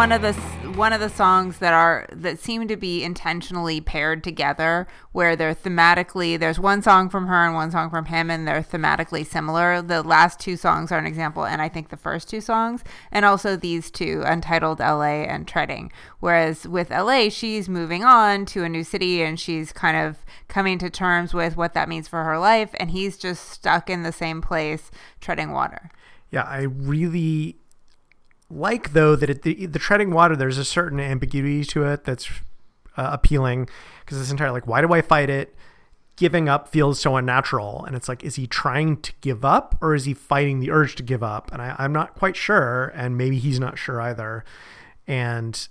one 0.02 0.10
of 0.10 0.20
the 0.20 0.32
one 0.72 0.92
of 0.92 0.98
the 0.98 1.08
songs 1.08 1.58
that 1.58 1.72
are 1.72 2.06
that 2.10 2.36
seem 2.36 2.66
to 2.66 2.76
be 2.76 3.04
intentionally 3.04 3.80
paired 3.80 4.24
together 4.24 4.88
where 5.12 5.36
they're 5.36 5.54
thematically 5.54 6.36
there's 6.36 6.58
one 6.58 6.82
song 6.82 7.08
from 7.08 7.28
her 7.28 7.46
and 7.46 7.54
one 7.54 7.70
song 7.70 7.88
from 7.88 8.06
him 8.06 8.28
and 8.28 8.44
they're 8.44 8.64
thematically 8.64 9.24
similar. 9.24 9.80
The 9.80 10.02
last 10.02 10.40
two 10.40 10.56
songs 10.56 10.90
are 10.90 10.98
an 10.98 11.06
example 11.06 11.44
and 11.44 11.62
I 11.62 11.68
think 11.68 11.90
the 11.90 11.96
first 11.96 12.28
two 12.28 12.40
songs 12.40 12.82
and 13.12 13.24
also 13.24 13.54
these 13.54 13.92
two 13.92 14.24
Untitled 14.26 14.80
LA 14.80 15.22
and 15.22 15.46
Treading. 15.46 15.92
Whereas 16.18 16.66
with 16.66 16.90
LA 16.90 17.28
she's 17.28 17.68
moving 17.68 18.02
on 18.02 18.44
to 18.46 18.64
a 18.64 18.68
new 18.68 18.82
city 18.82 19.22
and 19.22 19.38
she's 19.38 19.72
kind 19.72 19.96
of 19.96 20.16
coming 20.48 20.78
to 20.78 20.90
terms 20.90 21.32
with 21.32 21.56
what 21.56 21.74
that 21.74 21.88
means 21.88 22.08
for 22.08 22.24
her 22.24 22.40
life 22.40 22.74
and 22.80 22.90
he's 22.90 23.16
just 23.16 23.50
stuck 23.50 23.88
in 23.88 24.02
the 24.02 24.10
same 24.10 24.42
place 24.42 24.90
treading 25.20 25.52
water. 25.52 25.92
yeah 26.32 26.42
i 26.42 26.62
really 26.62 27.61
like 28.52 28.92
though 28.92 29.16
that 29.16 29.30
it, 29.30 29.42
the, 29.42 29.66
the 29.66 29.78
treading 29.78 30.10
water 30.10 30.36
there's 30.36 30.58
a 30.58 30.64
certain 30.64 31.00
ambiguity 31.00 31.64
to 31.64 31.84
it 31.84 32.04
that's 32.04 32.28
uh, 32.96 33.10
appealing 33.12 33.68
because 34.04 34.18
this 34.18 34.30
entire 34.30 34.52
like 34.52 34.66
why 34.66 34.80
do 34.80 34.92
i 34.92 35.00
fight 35.00 35.30
it? 35.30 35.54
Giving 36.16 36.48
up 36.48 36.68
feels 36.68 37.00
so 37.00 37.16
unnatural 37.16 37.84
and 37.86 37.96
it's 37.96 38.08
like 38.08 38.22
is 38.22 38.36
he 38.36 38.46
trying 38.46 38.98
to 38.98 39.12
give 39.22 39.44
up 39.44 39.76
or 39.80 39.94
is 39.94 40.04
he 40.04 40.12
fighting 40.12 40.60
the 40.60 40.70
urge 40.70 40.94
to 40.96 41.02
give 41.02 41.22
up? 41.22 41.50
And 41.52 41.62
I, 41.62 41.74
i'm 41.78 41.92
not 41.92 42.14
quite 42.14 42.36
sure 42.36 42.92
and 42.94 43.16
maybe 43.16 43.38
he's 43.38 43.58
not 43.58 43.78
sure 43.78 44.00
either. 44.00 44.44
And 45.06 45.68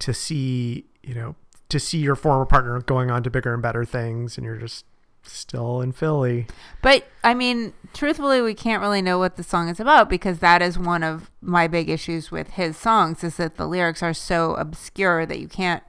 to 0.00 0.12
see 0.12 0.86
you 1.02 1.14
know 1.14 1.36
to 1.68 1.78
see 1.78 1.98
your 1.98 2.16
former 2.16 2.44
partner 2.44 2.80
going 2.80 3.10
on 3.10 3.22
to 3.22 3.30
bigger 3.30 3.54
and 3.54 3.62
better 3.62 3.84
things 3.84 4.36
and 4.36 4.44
you're 4.44 4.56
just 4.56 4.84
still 5.22 5.80
in 5.80 5.92
philly 5.92 6.46
But 6.82 7.06
I 7.22 7.34
mean, 7.34 7.74
truthfully, 7.92 8.40
we 8.40 8.54
can't 8.54 8.80
really 8.80 9.02
know 9.02 9.18
what 9.18 9.36
the 9.36 9.42
song 9.42 9.68
is 9.68 9.80
about 9.80 10.08
because 10.08 10.38
that 10.38 10.62
is 10.62 10.78
one 10.78 11.02
of 11.02 11.30
my 11.40 11.68
big 11.68 11.90
issues 11.90 12.30
with 12.30 12.50
his 12.50 12.76
songs 12.76 13.22
is 13.22 13.36
that 13.36 13.56
the 13.56 13.66
lyrics 13.66 14.02
are 14.02 14.14
so 14.14 14.54
obscure 14.54 15.26
that 15.26 15.38
you 15.38 15.48
can't. 15.48 15.82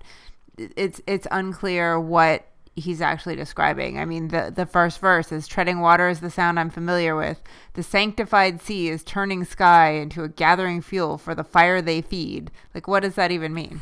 It's 0.58 1.02
it's 1.08 1.28
unclear 1.32 2.00
what 2.00 2.46
he's 2.76 3.02
actually 3.02 3.36
describing. 3.36 3.98
I 3.98 4.06
mean, 4.06 4.30
the 4.30 4.52
the 4.54 4.66
first 4.66 5.00
verse 5.00 5.32
is 5.32 5.48
treading 5.48 5.80
water 5.80 6.10
is 6.10 6.20
the 6.20 6.30
sound 6.30 6.60
I'm 6.60 6.70
familiar 6.70 7.16
with. 7.16 7.42
The 7.74 7.84
sanctified 7.84 8.62
sea 8.62 8.90
is 8.90 9.04
turning 9.04 9.46
sky 9.46 9.92
into 9.92 10.24
a 10.24 10.30
gathering 10.30 10.82
fuel 10.82 11.18
for 11.18 11.34
the 11.34 11.44
fire 11.44 11.82
they 11.82 12.02
feed. 12.02 12.52
Like, 12.74 12.88
what 12.88 13.02
does 13.02 13.16
that 13.16 13.32
even 13.32 13.54
mean? 13.54 13.82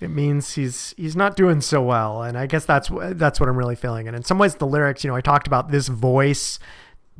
It 0.00 0.10
means 0.10 0.54
he's 0.54 0.94
he's 0.96 1.16
not 1.16 1.36
doing 1.36 1.60
so 1.60 1.82
well. 1.82 2.22
And 2.22 2.36
i 2.38 2.46
guess 2.46 2.64
that's 2.64 2.90
that's 2.92 3.40
what 3.40 3.48
i'm 3.48 3.56
really 3.56 3.76
feeling. 3.76 4.06
And 4.06 4.16
in 4.16 4.24
some 4.24 4.38
ways 4.38 4.54
the 4.56 4.66
lyrics 4.66 5.04
you 5.04 5.10
know 5.10 5.16
i 5.16 5.20
talked 5.20 5.46
about 5.46 5.70
this 5.70 5.88
voice 5.88 6.58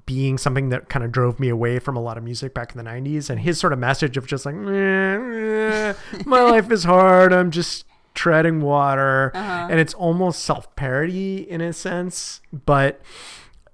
being 0.05 0.39
something 0.39 0.69
that 0.69 0.89
kind 0.89 1.05
of 1.05 1.11
drove 1.11 1.41
me 1.41 1.49
away 1.49 1.79
from 1.79 1.97
a 1.97 2.01
lot 2.01 2.17
of 2.17 2.23
music 2.23 2.55
back 2.55 2.73
in 2.75 2.79
the 2.79 2.89
90s 2.89 3.29
and 3.29 3.41
his 3.41 3.59
sort 3.59 3.73
of 3.73 3.79
message 3.79 4.17
of 4.17 4.27
just 4.27 4.47
like 4.47 4.55
"Meh, 4.55 5.19
meh, 5.19 5.95
my 6.25 6.41
life 6.53 6.71
is 6.71 6.85
hard. 6.85 7.33
I'm 7.33 7.51
just 7.51 7.85
treading 8.15 8.61
water. 8.61 9.31
And 9.35 9.81
it's 9.81 9.95
almost 9.95 10.45
self-parody 10.45 11.51
in 11.51 11.61
a 11.61 11.73
sense 11.73 12.41
but 12.65 13.01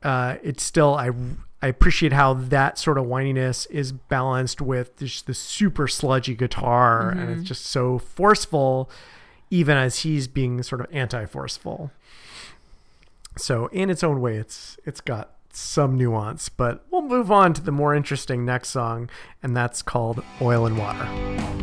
uh, 0.03 0.37
it's 0.43 0.63
still 0.63 0.95
I 0.95 1.11
I 1.63 1.69
appreciate 1.69 2.13
how 2.13 2.35
that 2.35 2.77
sort 2.77 2.99
of 2.99 3.05
whininess 3.05 3.71
is 3.71 3.93
balanced 3.93 4.61
with 4.61 4.97
just 4.97 5.29
the 5.29 5.35
super 5.35 5.87
sludgy 5.87 6.35
guitar, 6.35 7.09
and 7.09 7.31
it's 7.31 7.31
mm-hmm. 7.31 7.43
just 7.45 7.67
so 7.67 7.99
forceful, 7.99 8.91
even 9.49 9.77
as 9.77 10.01
he's 10.01 10.27
being 10.27 10.61
sort 10.65 10.81
of 10.81 10.89
anti-forceful. 10.91 11.93
So 13.39 13.69
in 13.69 13.91
its 13.91 14.03
own 14.03 14.21
way, 14.21 14.37
it's 14.37 14.77
it's 14.85 15.01
got 15.01 15.37
some 15.53 15.97
nuance, 15.97 16.49
but 16.49 16.85
we'll 16.91 17.03
move 17.03 17.31
on 17.31 17.53
to 17.55 17.63
the 17.63 17.73
more 17.73 17.95
interesting 17.95 18.45
next 18.45 18.71
song, 18.71 19.09
and 19.41 19.57
that's 19.57 19.83
called 19.83 20.25
"Oil 20.41 20.67
and 20.67 20.77
Water." 20.77 21.62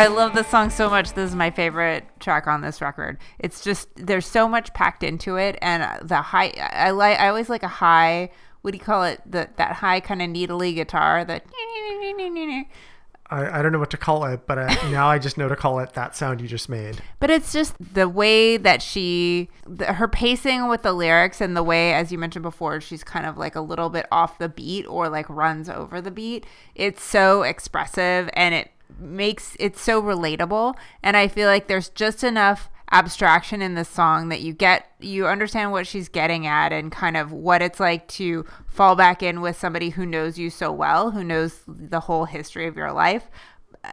I 0.00 0.06
love 0.06 0.34
this 0.34 0.48
song 0.48 0.70
so 0.70 0.88
much. 0.88 1.12
This 1.12 1.30
is 1.30 1.36
my 1.36 1.50
favorite 1.50 2.04
track 2.20 2.46
on 2.46 2.62
this 2.62 2.80
record. 2.80 3.18
It's 3.38 3.62
just 3.62 3.88
there's 3.96 4.26
so 4.26 4.48
much 4.48 4.72
packed 4.72 5.02
into 5.02 5.36
it, 5.36 5.58
and 5.60 6.08
the 6.08 6.22
high. 6.22 6.52
I 6.72 6.90
like. 6.90 7.18
I 7.20 7.28
always 7.28 7.48
like 7.48 7.62
a 7.62 7.68
high 7.68 8.30
what 8.62 8.72
do 8.72 8.78
you 8.78 8.84
call 8.84 9.04
it? 9.04 9.20
The 9.26 9.48
that 9.56 9.72
high 9.76 10.00
kind 10.00 10.20
of 10.22 10.28
needly 10.28 10.74
guitar. 10.74 11.24
That 11.24 11.44
I, 13.30 13.58
I 13.58 13.62
don't 13.62 13.72
know 13.72 13.78
what 13.78 13.90
to 13.90 13.96
call 13.96 14.24
it, 14.24 14.46
but 14.46 14.58
uh, 14.58 14.74
now 14.90 15.08
I 15.08 15.18
just 15.18 15.38
know 15.38 15.48
to 15.48 15.56
call 15.56 15.78
it 15.78 15.94
that 15.94 16.16
sound 16.16 16.40
you 16.40 16.48
just 16.48 16.68
made. 16.68 17.00
But 17.20 17.30
it's 17.30 17.52
just 17.52 17.74
the 17.78 18.08
way 18.08 18.56
that 18.56 18.82
she, 18.82 19.48
the, 19.66 19.92
her 19.94 20.08
pacing 20.08 20.68
with 20.68 20.82
the 20.82 20.92
lyrics 20.92 21.40
and 21.40 21.56
the 21.56 21.62
way, 21.62 21.94
as 21.94 22.10
you 22.10 22.18
mentioned 22.18 22.42
before, 22.42 22.80
she's 22.80 23.04
kind 23.04 23.26
of 23.26 23.38
like 23.38 23.54
a 23.54 23.60
little 23.60 23.88
bit 23.88 24.06
off 24.10 24.38
the 24.38 24.48
beat 24.48 24.84
or 24.86 25.08
like 25.08 25.28
runs 25.28 25.68
over 25.68 26.00
the 26.00 26.10
beat. 26.10 26.44
It's 26.74 27.02
so 27.02 27.42
expressive 27.42 28.28
and 28.32 28.54
it 28.54 28.72
makes 29.00 29.56
it 29.58 29.76
so 29.76 30.00
relatable. 30.02 30.74
And 31.02 31.16
I 31.16 31.28
feel 31.28 31.48
like 31.48 31.66
there's 31.66 31.88
just 31.88 32.22
enough 32.22 32.68
abstraction 32.92 33.62
in 33.62 33.74
this 33.74 33.88
song 33.88 34.30
that 34.30 34.40
you 34.40 34.52
get, 34.52 34.86
you 34.98 35.26
understand 35.26 35.70
what 35.72 35.86
she's 35.86 36.08
getting 36.08 36.46
at 36.46 36.72
and 36.72 36.90
kind 36.90 37.16
of 37.16 37.32
what 37.32 37.62
it's 37.62 37.78
like 37.78 38.08
to 38.08 38.44
fall 38.66 38.96
back 38.96 39.22
in 39.22 39.40
with 39.40 39.56
somebody 39.56 39.90
who 39.90 40.04
knows 40.04 40.38
you 40.38 40.50
so 40.50 40.72
well, 40.72 41.12
who 41.12 41.22
knows 41.22 41.60
the 41.68 42.00
whole 42.00 42.24
history 42.24 42.66
of 42.66 42.76
your 42.76 42.92
life 42.92 43.28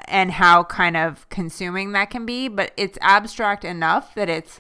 and 0.08 0.32
how 0.32 0.64
kind 0.64 0.98
of 0.98 1.30
consuming 1.30 1.94
that 1.94 2.10
can 2.10 2.26
be 2.26 2.50
but 2.50 2.72
it's 2.76 2.98
abstract 3.00 3.64
enough 3.64 4.14
that 4.16 4.28
it's 4.28 4.60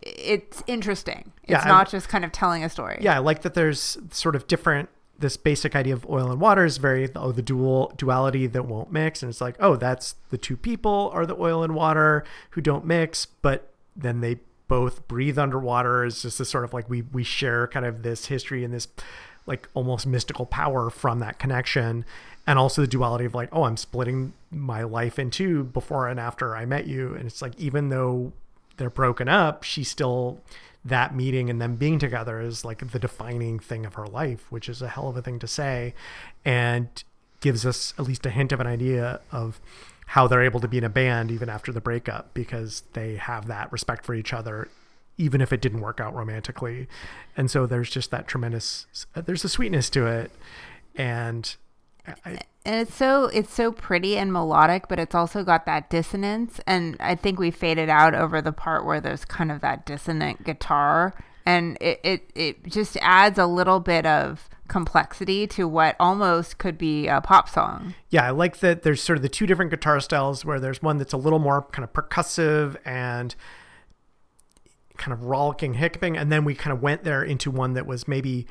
it's 0.00 0.62
interesting 0.66 1.30
it's 1.42 1.50
Yeah, 1.50 1.62
I- 1.64 1.68
not 1.68 1.90
just 1.90 2.08
kind 2.08 2.24
of 2.24 2.32
telling 2.32 2.64
a 2.64 2.70
story 2.70 2.96
Yeah, 3.02 3.16
I 3.16 3.18
like 3.18 3.42
that 3.42 3.52
there's 3.52 3.98
sort 4.10 4.34
of 4.34 4.46
different 4.46 4.88
this 5.22 5.36
basic 5.36 5.74
idea 5.74 5.94
of 5.94 6.04
oil 6.10 6.30
and 6.30 6.40
water 6.40 6.64
is 6.64 6.76
very 6.76 7.08
oh 7.16 7.32
the 7.32 7.42
dual 7.42 7.92
duality 7.96 8.46
that 8.48 8.66
won't 8.66 8.92
mix. 8.92 9.22
And 9.22 9.30
it's 9.30 9.40
like 9.40 9.56
oh 9.60 9.76
that's 9.76 10.16
the 10.28 10.36
two 10.36 10.56
people 10.56 11.10
are 11.14 11.24
the 11.24 11.36
oil 11.36 11.62
and 11.62 11.74
water 11.74 12.24
who 12.50 12.60
don't 12.60 12.84
mix 12.84 13.24
but 13.24 13.72
then 13.96 14.20
they 14.20 14.40
both 14.68 15.06
breathe 15.08 15.38
underwater. 15.38 16.04
Is 16.04 16.22
just 16.22 16.38
this 16.38 16.50
sort 16.50 16.64
of 16.64 16.74
like 16.74 16.90
we 16.90 17.02
we 17.02 17.22
share 17.22 17.68
kind 17.68 17.86
of 17.86 18.02
this 18.02 18.26
history 18.26 18.64
and 18.64 18.74
this 18.74 18.88
like 19.46 19.68
almost 19.74 20.06
mystical 20.06 20.44
power 20.44 20.90
from 20.90 21.20
that 21.20 21.38
connection. 21.38 22.04
And 22.46 22.58
also 22.58 22.82
the 22.82 22.88
duality 22.88 23.24
of 23.24 23.34
like 23.34 23.48
oh 23.52 23.62
i'm 23.62 23.76
splitting 23.76 24.32
my 24.50 24.82
life 24.82 25.18
in 25.18 25.30
two 25.30 25.64
before 25.64 26.08
and 26.08 26.18
after 26.18 26.56
i 26.56 26.66
met 26.66 26.86
you. 26.86 27.14
And 27.14 27.26
it's 27.26 27.40
like 27.40 27.58
even 27.58 27.88
though 27.88 28.32
they're 28.76 28.90
broken 28.90 29.28
up 29.28 29.62
she 29.62 29.84
still 29.84 30.40
that 30.84 31.14
meeting 31.14 31.48
and 31.48 31.60
them 31.60 31.76
being 31.76 31.98
together 31.98 32.40
is 32.40 32.64
like 32.64 32.90
the 32.90 32.98
defining 32.98 33.58
thing 33.58 33.86
of 33.86 33.94
her 33.94 34.06
life 34.06 34.50
which 34.50 34.68
is 34.68 34.82
a 34.82 34.88
hell 34.88 35.08
of 35.08 35.16
a 35.16 35.22
thing 35.22 35.38
to 35.38 35.46
say 35.46 35.94
and 36.44 37.04
gives 37.40 37.64
us 37.64 37.94
at 37.98 38.04
least 38.04 38.26
a 38.26 38.30
hint 38.30 38.52
of 38.52 38.60
an 38.60 38.66
idea 38.66 39.20
of 39.30 39.60
how 40.06 40.26
they're 40.26 40.42
able 40.42 40.60
to 40.60 40.68
be 40.68 40.78
in 40.78 40.84
a 40.84 40.88
band 40.88 41.30
even 41.30 41.48
after 41.48 41.72
the 41.72 41.80
breakup 41.80 42.34
because 42.34 42.82
they 42.92 43.16
have 43.16 43.46
that 43.46 43.70
respect 43.72 44.04
for 44.04 44.14
each 44.14 44.32
other 44.32 44.68
even 45.18 45.40
if 45.40 45.52
it 45.52 45.60
didn't 45.60 45.80
work 45.80 46.00
out 46.00 46.14
romantically. 46.14 46.88
And 47.36 47.50
so 47.50 47.66
there's 47.66 47.90
just 47.90 48.10
that 48.10 48.26
tremendous 48.26 48.86
there's 49.14 49.44
a 49.44 49.48
sweetness 49.48 49.90
to 49.90 50.06
it. 50.06 50.30
And 50.94 51.54
I, 52.24 52.40
and 52.64 52.76
it's 52.76 52.94
so 52.94 53.24
it's 53.26 53.52
so 53.52 53.72
pretty 53.72 54.16
and 54.16 54.32
melodic 54.32 54.88
but 54.88 54.98
it's 54.98 55.14
also 55.14 55.42
got 55.42 55.66
that 55.66 55.90
dissonance. 55.90 56.60
And 56.66 56.96
i 57.00 57.14
think 57.14 57.38
we 57.38 57.50
faded 57.50 57.88
out 57.88 58.14
over 58.14 58.40
the 58.40 58.52
part 58.52 58.84
where 58.84 59.00
there's 59.00 59.24
kind 59.24 59.50
of 59.50 59.60
that 59.60 59.86
dissonant 59.86 60.44
guitar. 60.44 61.14
And 61.44 61.76
it 61.80 62.00
it, 62.04 62.30
it 62.34 62.66
just 62.66 62.96
adds 63.00 63.38
a 63.38 63.46
little 63.46 63.80
bit 63.80 64.06
of 64.06 64.48
complexity 64.68 65.46
to 65.46 65.68
what 65.68 65.96
almost 66.00 66.56
could 66.56 66.78
be 66.78 67.06
a 67.06 67.20
pop 67.20 67.48
song. 67.48 67.94
Yeah, 68.08 68.24
I 68.24 68.30
like 68.30 68.58
that 68.60 68.82
there's 68.84 69.02
sort 69.02 69.18
of 69.18 69.22
the 69.22 69.28
two 69.28 69.46
different 69.46 69.70
guitar 69.70 70.00
styles 70.00 70.44
where 70.44 70.60
there's 70.60 70.80
one 70.80 70.96
that's 70.96 71.12
a 71.12 71.18
little 71.18 71.38
more 71.38 71.62
kind 71.72 71.84
of 71.84 71.92
percussive 71.92 72.76
and 72.84 73.34
kind 74.96 75.12
of 75.12 75.24
rollicking, 75.24 75.74
hiccuping, 75.74 76.16
and 76.16 76.30
then 76.30 76.44
we 76.44 76.54
kind 76.54 76.72
of 76.74 76.80
went 76.80 77.04
there 77.04 77.22
into 77.22 77.50
one 77.50 77.74
that 77.74 77.86
was 77.86 78.06
maybe 78.06 78.46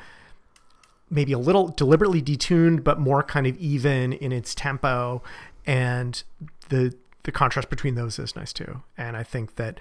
maybe 1.12 1.34
a 1.34 1.38
little 1.38 1.68
deliberately 1.68 2.22
detuned, 2.22 2.84
but 2.84 3.00
more 3.00 3.22
kind 3.22 3.46
of 3.46 3.56
even 3.58 4.14
in 4.14 4.32
its 4.32 4.56
tempo, 4.56 5.22
and 5.68 6.24
the 6.70 6.96
the 7.24 7.32
contrast 7.32 7.70
between 7.70 7.94
those 7.94 8.18
is 8.18 8.36
nice 8.36 8.52
too. 8.52 8.82
And 8.98 9.16
I 9.16 9.22
think 9.22 9.58
that 9.58 9.80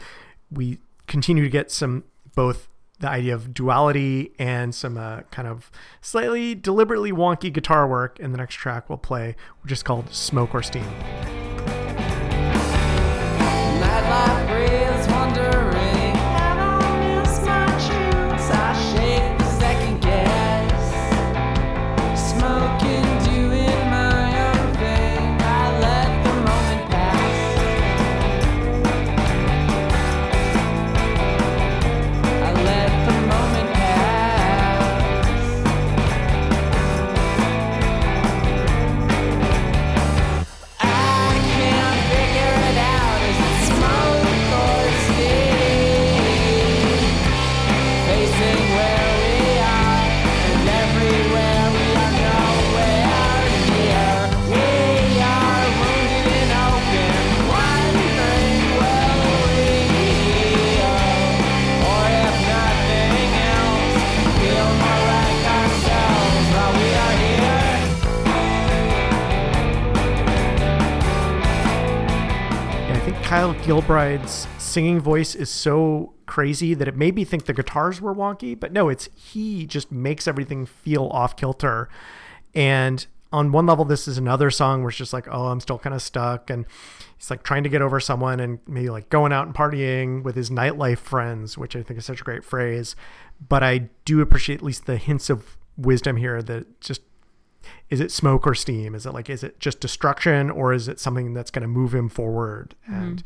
we 0.51 0.79
continue 1.07 1.43
to 1.43 1.49
get 1.49 1.71
some 1.71 2.05
both 2.35 2.69
the 2.99 3.09
idea 3.09 3.35
of 3.35 3.55
duality 3.55 4.33
and 4.39 4.75
some 4.75 4.99
uh, 4.99 5.23
kind 5.31 5.49
of 5.49 5.71
slightly 6.03 6.55
deliberately 6.55 7.13
wonky 7.13 7.51
guitar 7.51 7.89
work 7.89 8.21
in 8.21 8.33
the 8.33 8.39
next 8.39 8.57
track 8.57 8.91
we'll 8.91 8.99
play, 8.99 9.35
which 9.63 9.73
is 9.73 9.83
called 9.83 10.13
Smoke 10.13 10.55
or 10.55 10.63
Steam. 10.63 10.85
Think 73.11 73.25
Kyle 73.25 73.55
Gilbride's 73.55 74.47
singing 74.59 75.01
voice 75.01 75.35
is 75.35 75.51
so 75.51 76.15
crazy 76.27 76.75
that 76.75 76.87
it 76.87 76.95
made 76.95 77.17
me 77.17 77.25
think 77.25 77.47
the 77.47 77.53
guitars 77.53 78.01
were 78.01 78.15
wonky, 78.15 78.59
but 78.59 78.73
no, 78.73 78.89
it's 78.89 79.09
he 79.17 79.67
just 79.67 79.91
makes 79.91 80.29
everything 80.29 80.65
feel 80.65 81.09
off 81.09 81.35
kilter. 81.35 81.89
And 82.55 83.05
on 83.33 83.51
one 83.51 83.67
level, 83.67 83.85
this 83.85 84.07
is 84.07 84.17
another 84.17 84.49
song 84.49 84.83
where 84.83 84.91
it's 84.91 84.99
just 84.99 85.13
like, 85.13 85.27
oh, 85.29 85.47
I'm 85.47 85.59
still 85.59 85.79
kind 85.79 85.93
of 85.93 86.03
stuck. 86.03 86.51
And 86.51 86.67
he's 87.17 87.31
like 87.31 87.43
trying 87.43 87.65
to 87.65 87.69
get 87.69 87.83
over 87.83 87.99
someone 87.99 88.39
and 88.39 88.61
maybe 88.69 88.91
like 88.91 89.09
going 89.09 89.33
out 89.33 89.47
and 89.47 89.57
partying 89.57 90.23
with 90.23 90.37
his 90.37 90.49
nightlife 90.49 90.99
friends, 90.99 91.59
which 91.59 91.75
I 91.75 91.83
think 91.83 91.99
is 91.99 92.05
such 92.05 92.21
a 92.21 92.25
great 92.25 92.45
phrase. 92.45 92.95
But 93.49 93.65
I 93.65 93.89
do 94.05 94.21
appreciate 94.21 94.61
at 94.61 94.65
least 94.65 94.87
the 94.87 94.99
hints 94.99 95.31
of 95.31 95.57
wisdom 95.77 96.17
here 96.17 96.43
that 96.43 96.81
just 96.81 97.03
is 97.89 98.01
it 98.01 98.11
smoke 98.11 98.47
or 98.47 98.55
steam? 98.55 98.95
Is 98.95 99.07
it 99.07 99.13
like 99.13 99.31
is 99.31 99.43
it 99.43 99.61
just 99.61 99.81
destruction 99.81 100.51
or 100.51 100.73
is 100.73 100.89
it 100.89 101.01
something 101.01 101.35
that's 101.35 101.51
going 101.51 101.63
to 101.63 101.69
move 101.69 101.95
him 101.95 102.09
forward? 102.09 102.75
Mm-hmm. 102.85 103.03
And 103.03 103.23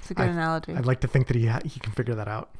it's 0.00 0.10
a 0.10 0.14
good 0.14 0.28
I- 0.28 0.32
analogy 0.32 0.74
I'd 0.74 0.86
like 0.86 1.00
to 1.00 1.08
think 1.08 1.26
that 1.28 1.36
he 1.36 1.46
ha- 1.46 1.60
he 1.64 1.80
can 1.80 1.92
figure 1.92 2.14
that 2.14 2.28
out. 2.28 2.50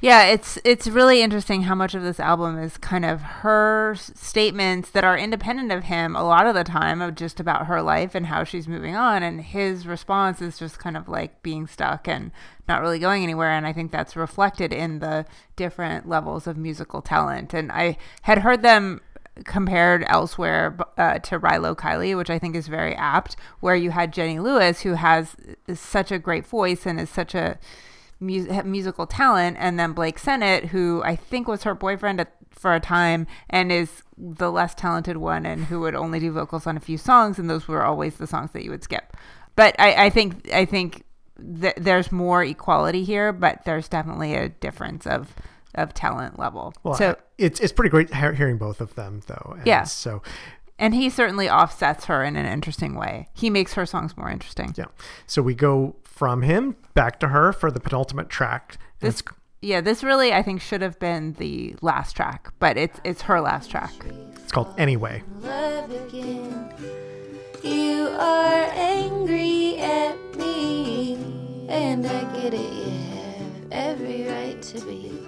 Yeah, 0.00 0.26
it's 0.26 0.60
it's 0.62 0.86
really 0.86 1.22
interesting 1.22 1.62
how 1.62 1.74
much 1.74 1.92
of 1.92 2.04
this 2.04 2.20
album 2.20 2.56
is 2.56 2.78
kind 2.78 3.04
of 3.04 3.20
her 3.20 3.96
statements 3.96 4.90
that 4.90 5.02
are 5.02 5.18
independent 5.18 5.72
of 5.72 5.84
him 5.84 6.14
a 6.14 6.22
lot 6.22 6.46
of 6.46 6.54
the 6.54 6.62
time 6.62 7.02
of 7.02 7.16
just 7.16 7.40
about 7.40 7.66
her 7.66 7.82
life 7.82 8.14
and 8.14 8.26
how 8.26 8.44
she's 8.44 8.68
moving 8.68 8.94
on 8.94 9.24
and 9.24 9.40
his 9.40 9.88
response 9.88 10.40
is 10.40 10.56
just 10.56 10.78
kind 10.78 10.96
of 10.96 11.08
like 11.08 11.42
being 11.42 11.66
stuck 11.66 12.06
and 12.06 12.30
not 12.68 12.80
really 12.80 13.00
going 13.00 13.24
anywhere 13.24 13.50
and 13.50 13.66
I 13.66 13.72
think 13.72 13.90
that's 13.90 14.14
reflected 14.14 14.72
in 14.72 15.00
the 15.00 15.26
different 15.56 16.08
levels 16.08 16.46
of 16.46 16.56
musical 16.56 17.02
talent 17.02 17.52
and 17.52 17.72
I 17.72 17.96
had 18.22 18.38
heard 18.38 18.62
them 18.62 19.00
compared 19.44 20.04
elsewhere 20.08 20.76
uh, 20.96 21.18
to 21.20 21.38
Rilo 21.38 21.76
Kiley, 21.76 22.16
which 22.16 22.30
I 22.30 22.38
think 22.38 22.56
is 22.56 22.68
very 22.68 22.94
apt, 22.94 23.36
where 23.60 23.76
you 23.76 23.90
had 23.90 24.12
Jenny 24.12 24.38
Lewis, 24.38 24.80
who 24.82 24.94
has 24.94 25.36
such 25.74 26.10
a 26.10 26.18
great 26.18 26.46
voice 26.46 26.86
and 26.86 27.00
is 27.00 27.10
such 27.10 27.34
a 27.34 27.58
mu- 28.20 28.62
musical 28.64 29.06
talent, 29.06 29.56
and 29.60 29.78
then 29.78 29.92
Blake 29.92 30.18
Sennett, 30.18 30.66
who 30.66 31.02
I 31.04 31.16
think 31.16 31.48
was 31.48 31.62
her 31.64 31.74
boyfriend 31.74 32.20
at, 32.20 32.32
for 32.50 32.74
a 32.74 32.80
time 32.80 33.26
and 33.48 33.70
is 33.70 34.02
the 34.16 34.50
less 34.50 34.74
talented 34.74 35.16
one, 35.16 35.46
and 35.46 35.66
who 35.66 35.80
would 35.80 35.94
only 35.94 36.18
do 36.18 36.32
vocals 36.32 36.66
on 36.66 36.76
a 36.76 36.80
few 36.80 36.98
songs, 36.98 37.38
and 37.38 37.48
those 37.48 37.68
were 37.68 37.84
always 37.84 38.16
the 38.16 38.26
songs 38.26 38.50
that 38.52 38.64
you 38.64 38.70
would 38.70 38.82
skip. 38.82 39.16
But 39.54 39.74
I, 39.78 40.06
I 40.06 40.10
think 40.10 40.52
I 40.52 40.64
think 40.64 41.04
th- 41.60 41.74
there's 41.76 42.12
more 42.12 42.42
equality 42.42 43.04
here, 43.04 43.32
but 43.32 43.64
there's 43.64 43.88
definitely 43.88 44.34
a 44.34 44.48
difference 44.48 45.06
of 45.06 45.34
of 45.74 45.94
talent 45.94 46.38
level. 46.38 46.74
Well, 46.82 46.94
so 46.94 47.16
it's 47.36 47.60
it's 47.60 47.72
pretty 47.72 47.90
great 47.90 48.12
hearing 48.14 48.58
both 48.58 48.80
of 48.80 48.94
them 48.94 49.20
though. 49.26 49.54
And 49.58 49.66
Yeah. 49.66 49.84
So 49.84 50.22
and 50.78 50.94
he 50.94 51.10
certainly 51.10 51.50
offsets 51.50 52.04
her 52.06 52.22
in 52.22 52.36
an 52.36 52.46
interesting 52.46 52.94
way. 52.94 53.28
He 53.34 53.50
makes 53.50 53.74
her 53.74 53.84
songs 53.86 54.16
more 54.16 54.30
interesting. 54.30 54.74
yeah. 54.76 54.86
So 55.26 55.42
we 55.42 55.54
go 55.54 55.96
from 56.04 56.42
him 56.42 56.76
back 56.94 57.18
to 57.20 57.28
her 57.28 57.52
for 57.52 57.70
the 57.70 57.80
penultimate 57.80 58.28
track. 58.28 58.78
This 59.00 59.22
yeah, 59.60 59.80
this 59.80 60.02
really 60.04 60.32
I 60.32 60.42
think 60.42 60.60
should 60.60 60.82
have 60.82 60.98
been 60.98 61.32
the 61.34 61.74
last 61.82 62.14
track, 62.16 62.52
but 62.58 62.76
it's 62.76 63.00
it's 63.04 63.22
her 63.22 63.40
last 63.40 63.70
track. 63.70 63.92
It's 64.36 64.52
called 64.52 64.72
Anyway. 64.78 65.22
love 65.42 65.90
again. 65.90 66.72
You 67.62 68.06
are 68.18 68.70
angry 68.74 69.78
at 69.78 70.16
me, 70.36 71.14
and 71.68 72.06
I 72.06 72.22
get 72.40 72.54
it. 72.54 72.72
You 72.72 72.90
have 73.16 73.72
every 74.00 74.26
right 74.28 74.62
to 74.62 74.80
be. 74.86 75.27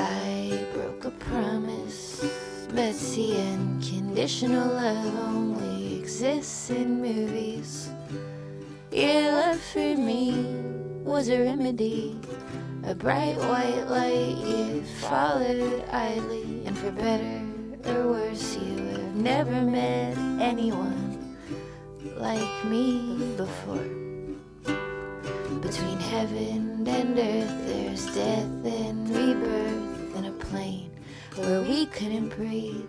I 0.00 0.64
broke 0.74 1.06
a 1.06 1.10
promise, 1.10 2.24
but 2.72 2.94
see, 2.94 3.36
unconditional 3.36 4.68
love 4.68 5.18
only 5.28 5.98
exists 5.98 6.70
in 6.70 7.02
movies. 7.02 7.90
Your 8.92 9.32
love 9.32 9.60
for 9.60 9.96
me 9.96 10.44
was 11.02 11.28
a 11.28 11.42
remedy, 11.42 12.16
a 12.84 12.94
bright 12.94 13.36
white 13.38 13.86
light 13.88 14.36
you 14.38 14.84
followed 15.00 15.82
idly, 15.90 16.62
and 16.64 16.78
for 16.78 16.92
better 16.92 17.42
or 17.86 18.12
worse, 18.12 18.56
you 18.56 18.76
have 18.76 19.16
never 19.16 19.62
met 19.62 20.16
anyone 20.40 21.36
like 22.16 22.64
me 22.66 23.34
before. 23.36 23.88
Between 25.60 25.98
heaven 25.98 26.86
and 26.86 27.18
earth, 27.18 27.66
there's 27.66 28.06
death 28.14 28.64
and 28.64 29.08
rebirth, 29.10 29.87
plane 30.50 30.90
where 31.36 31.62
we 31.62 31.86
couldn't 31.86 32.30
breathe. 32.30 32.88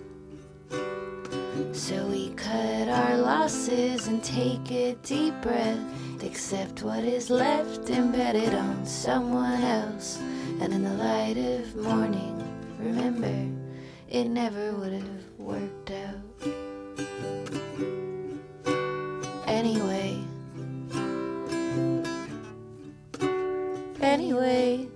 So 1.74 2.08
we 2.08 2.30
cut 2.32 2.88
our 2.88 3.18
losses 3.18 4.08
and 4.08 4.24
take 4.24 4.72
a 4.72 4.96
deep 5.04 5.34
breath. 5.42 5.80
Accept 6.24 6.84
what 6.84 7.04
is 7.04 7.30
left 7.30 7.90
embedded 7.90 8.54
on 8.54 8.86
someone 8.86 9.62
else. 9.62 10.20
And 10.62 10.74
in 10.74 10.84
the 10.84 10.94
light 10.94 11.38
of 11.38 11.76
morning, 11.76 12.36
remember, 12.80 13.36
it 14.10 14.26
never 14.26 14.74
would 14.74 14.94
have 14.94 15.24
worked 15.38 15.92
out. 15.92 16.16
Anyway. 19.48 20.18
Anyway. 24.02 24.88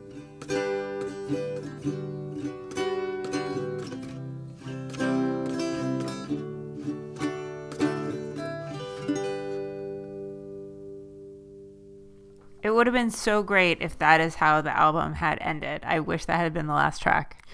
Been 13.04 13.12
so 13.12 13.44
great 13.44 13.82
if 13.82 14.00
that 14.00 14.22
is 14.22 14.36
how 14.36 14.62
the 14.62 14.72
album 14.72 15.16
had 15.16 15.38
ended. 15.42 15.82
I 15.84 16.00
wish 16.00 16.24
that 16.26 16.38
had 16.38 16.54
been 16.54 16.68
the 16.68 16.74
last 16.74 17.02
track. 17.02 17.46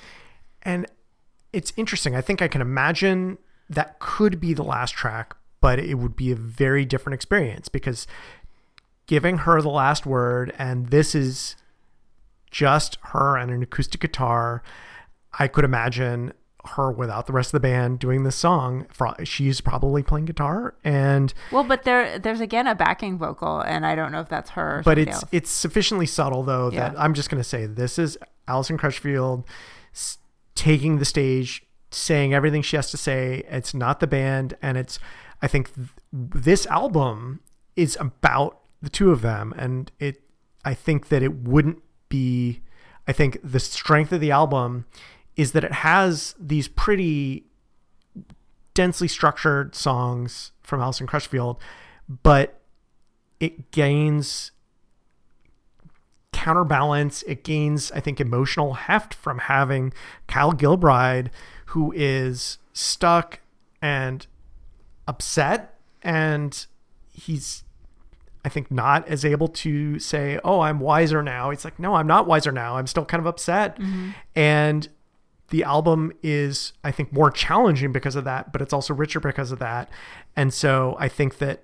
And 0.62 0.86
it's 1.52 1.74
interesting. 1.76 2.16
I 2.16 2.22
think 2.22 2.40
I 2.40 2.48
can 2.48 2.62
imagine 2.62 3.40
that 3.68 3.98
could 3.98 4.40
be 4.40 4.54
the 4.54 4.64
last 4.64 4.92
track, 4.92 5.36
but 5.60 5.80
it 5.80 5.96
would 5.96 6.16
be 6.16 6.32
a 6.32 6.36
very 6.36 6.86
different 6.86 7.16
experience 7.16 7.68
because 7.68 8.06
giving 9.08 9.40
her 9.40 9.60
the 9.60 9.70
last 9.70 10.06
word, 10.06 10.54
and 10.60 10.90
this 10.90 11.16
is 11.16 11.56
just 12.52 13.00
her 13.06 13.36
and 13.36 13.50
an 13.50 13.64
acoustic 13.64 14.02
guitar. 14.02 14.62
I 15.40 15.48
could 15.48 15.66
imagine 15.66 16.34
her 16.66 16.92
without 16.92 17.26
the 17.26 17.34
rest 17.34 17.50
of 17.50 17.62
the 17.62 17.68
band 17.68 18.00
doing 18.00 18.24
this 18.24 18.36
song. 18.36 18.86
She's 19.24 19.62
probably 19.62 20.04
playing 20.04 20.26
guitar, 20.26 20.76
and 20.84 21.34
Well, 21.52 21.64
but 21.64 21.84
there 21.84 22.20
there's 22.20 22.42
again 22.42 22.68
a 22.68 22.76
backing 22.76 23.18
vocal, 23.18 23.62
and 23.62 23.86
I 23.86 23.96
don't 23.96 24.12
know 24.12 24.22
if 24.22 24.30
that's 24.30 24.52
her. 24.52 24.80
Or 24.80 24.84
but 24.84 24.98
it's 24.98 25.16
else. 25.16 25.24
it's 25.32 25.52
sufficiently 25.52 26.06
subtle 26.06 26.44
though 26.44 26.70
that 26.72 26.94
Yeah. 26.94 27.02
I'm 27.02 27.14
just 27.14 27.30
going 27.30 27.42
to 27.42 27.48
say 27.48 27.66
this 27.66 27.98
is 27.98 28.18
Allison 28.48 28.78
Crutchfield 28.78 29.46
taking 30.56 30.98
the 31.00 31.06
stage, 31.06 31.64
saying 31.92 32.34
everything 32.34 32.62
she 32.62 32.76
has 32.76 32.92
to 32.92 32.98
say. 32.98 33.44
It's 33.50 33.74
not 33.74 34.00
the 34.00 34.08
band, 34.08 34.56
and 34.62 34.78
it's 34.78 35.00
I 35.42 35.48
think 35.48 35.74
th- 35.74 35.88
this 36.12 36.66
album 36.68 37.40
is 37.76 37.98
about 38.00 38.60
the 38.82 38.90
two 38.90 39.12
of 39.12 39.22
them, 39.22 39.54
and 39.58 39.92
it 40.00 40.22
I 40.66 40.74
think 40.74 41.08
that 41.10 41.24
it 41.24 41.36
wouldn't 41.36 41.82
be. 42.10 42.62
I 43.08 43.14
think 43.14 43.40
the 43.44 43.60
strength 43.60 44.12
of 44.12 44.22
the 44.22 44.32
album 44.32 44.86
is 45.40 45.54
that 45.54 45.64
it 45.64 45.72
has 45.72 46.36
these 46.38 46.68
pretty 46.68 47.46
densely 48.74 49.08
structured 49.08 49.74
songs 49.74 50.52
from 50.62 50.82
Allison 50.82 51.08
Crutchfield, 51.08 51.62
but 52.24 52.60
it 53.40 53.72
gains 53.72 54.52
counterbalance. 56.34 57.24
It 57.24 57.46
gains, 57.46 57.90
I 57.94 58.02
think, 58.02 58.20
emotional 58.20 58.74
heft 58.74 59.14
from 59.14 59.38
having 59.38 59.94
Kyle 60.28 60.52
Gilbride, 60.52 61.30
who 61.68 61.94
is 61.96 62.58
stuck 62.74 63.40
and 63.82 64.28
upset, 65.08 65.80
and 66.02 66.66
he's, 67.14 67.64
I 68.44 68.50
think, 68.50 68.70
not 68.70 69.08
as 69.08 69.24
able 69.24 69.48
to 69.48 70.00
say, 70.00 70.38
"Oh, 70.44 70.60
I'm 70.60 70.82
wiser 70.82 71.24
now." 71.24 71.50
It's 71.50 71.64
like, 71.64 71.80
no, 71.80 71.96
I'm 71.96 72.08
not 72.08 72.28
wiser 72.28 72.52
now. 72.52 72.76
I'm 72.76 72.88
still 72.88 73.06
kind 73.06 73.22
of 73.22 73.26
upset, 73.26 73.80
mm-hmm. 73.80 74.10
and 74.36 74.90
the 75.50 75.64
album 75.64 76.12
is, 76.22 76.74
I 76.84 76.92
think, 76.92 77.12
more 77.12 77.32
challenging 77.32 77.92
because 77.92 78.16
of 78.16 78.24
that, 78.26 78.52
but 78.52 78.62
it's 78.62 78.74
also 78.74 78.94
richer 78.94 79.20
because 79.20 79.52
of 79.52 79.60
that. 79.60 79.90
And 80.36 80.54
so 80.54 80.96
I 81.00 81.08
think 81.08 81.38
that 81.40 81.64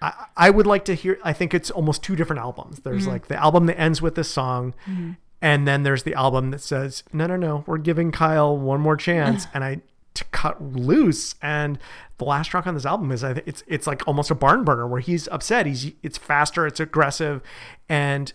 I, 0.00 0.26
I 0.36 0.50
would 0.50 0.66
like 0.66 0.84
to 0.86 0.94
hear. 0.94 1.18
I 1.22 1.32
think 1.32 1.54
it's 1.54 1.70
almost 1.70 2.02
two 2.02 2.16
different 2.16 2.40
albums. 2.40 2.80
There's 2.80 3.02
mm-hmm. 3.02 3.12
like 3.12 3.28
the 3.28 3.36
album 3.36 3.66
that 3.66 3.78
ends 3.78 4.02
with 4.02 4.14
this 4.14 4.30
song, 4.30 4.74
mm-hmm. 4.86 5.12
and 5.40 5.66
then 5.66 5.84
there's 5.84 6.02
the 6.02 6.14
album 6.14 6.50
that 6.50 6.60
says, 6.60 7.04
"No, 7.12 7.26
no, 7.26 7.36
no, 7.36 7.64
we're 7.66 7.78
giving 7.78 8.12
Kyle 8.12 8.56
one 8.56 8.80
more 8.80 8.96
chance." 8.96 9.46
and 9.54 9.62
I 9.64 9.80
to 10.14 10.24
cut 10.26 10.62
loose. 10.62 11.34
And 11.40 11.78
the 12.18 12.24
last 12.24 12.48
track 12.48 12.66
on 12.66 12.74
this 12.74 12.86
album 12.86 13.10
is 13.12 13.24
I 13.24 13.34
think 13.34 13.46
it's 13.46 13.62
it's 13.66 13.86
like 13.86 14.06
almost 14.06 14.30
a 14.30 14.34
barn 14.34 14.64
burner 14.64 14.86
where 14.86 15.00
he's 15.00 15.28
upset. 15.28 15.66
He's 15.66 15.92
it's 16.02 16.18
faster, 16.18 16.66
it's 16.66 16.80
aggressive, 16.80 17.42
and 17.88 18.32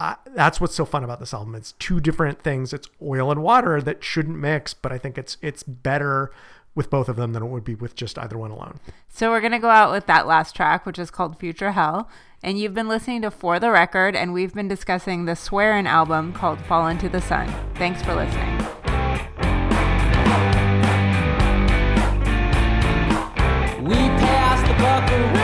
I, 0.00 0.16
that's 0.34 0.60
what's 0.60 0.74
so 0.74 0.84
fun 0.84 1.04
about 1.04 1.20
this 1.20 1.32
album. 1.32 1.54
It's 1.54 1.72
two 1.72 2.00
different 2.00 2.42
things. 2.42 2.72
It's 2.72 2.88
oil 3.00 3.30
and 3.30 3.42
water 3.42 3.80
that 3.80 4.02
shouldn't 4.02 4.36
mix, 4.36 4.74
but 4.74 4.92
I 4.92 4.98
think 4.98 5.16
it's 5.16 5.36
it's 5.40 5.62
better 5.62 6.32
with 6.74 6.90
both 6.90 7.08
of 7.08 7.14
them 7.16 7.32
than 7.32 7.42
it 7.44 7.46
would 7.46 7.64
be 7.64 7.76
with 7.76 7.94
just 7.94 8.18
either 8.18 8.36
one 8.36 8.50
alone. 8.50 8.80
So 9.08 9.30
we're 9.30 9.40
gonna 9.40 9.60
go 9.60 9.70
out 9.70 9.92
with 9.92 10.06
that 10.06 10.26
last 10.26 10.56
track, 10.56 10.84
which 10.84 10.98
is 10.98 11.10
called 11.10 11.38
Future 11.38 11.72
Hell. 11.72 12.08
And 12.42 12.58
you've 12.58 12.74
been 12.74 12.88
listening 12.88 13.22
to 13.22 13.30
For 13.30 13.58
the 13.58 13.70
Record, 13.70 14.14
and 14.14 14.34
we've 14.34 14.52
been 14.52 14.68
discussing 14.68 15.24
the 15.24 15.32
Swearin' 15.32 15.86
album 15.86 16.34
called 16.34 16.60
Fall 16.60 16.88
Into 16.88 17.08
the 17.08 17.20
Sun. 17.20 17.48
Thanks 17.76 18.02
for 18.02 18.14
listening. 18.14 18.58
We 23.82 23.94
passed 23.94 24.66
the 24.66 24.74
buckaroo 24.82 25.43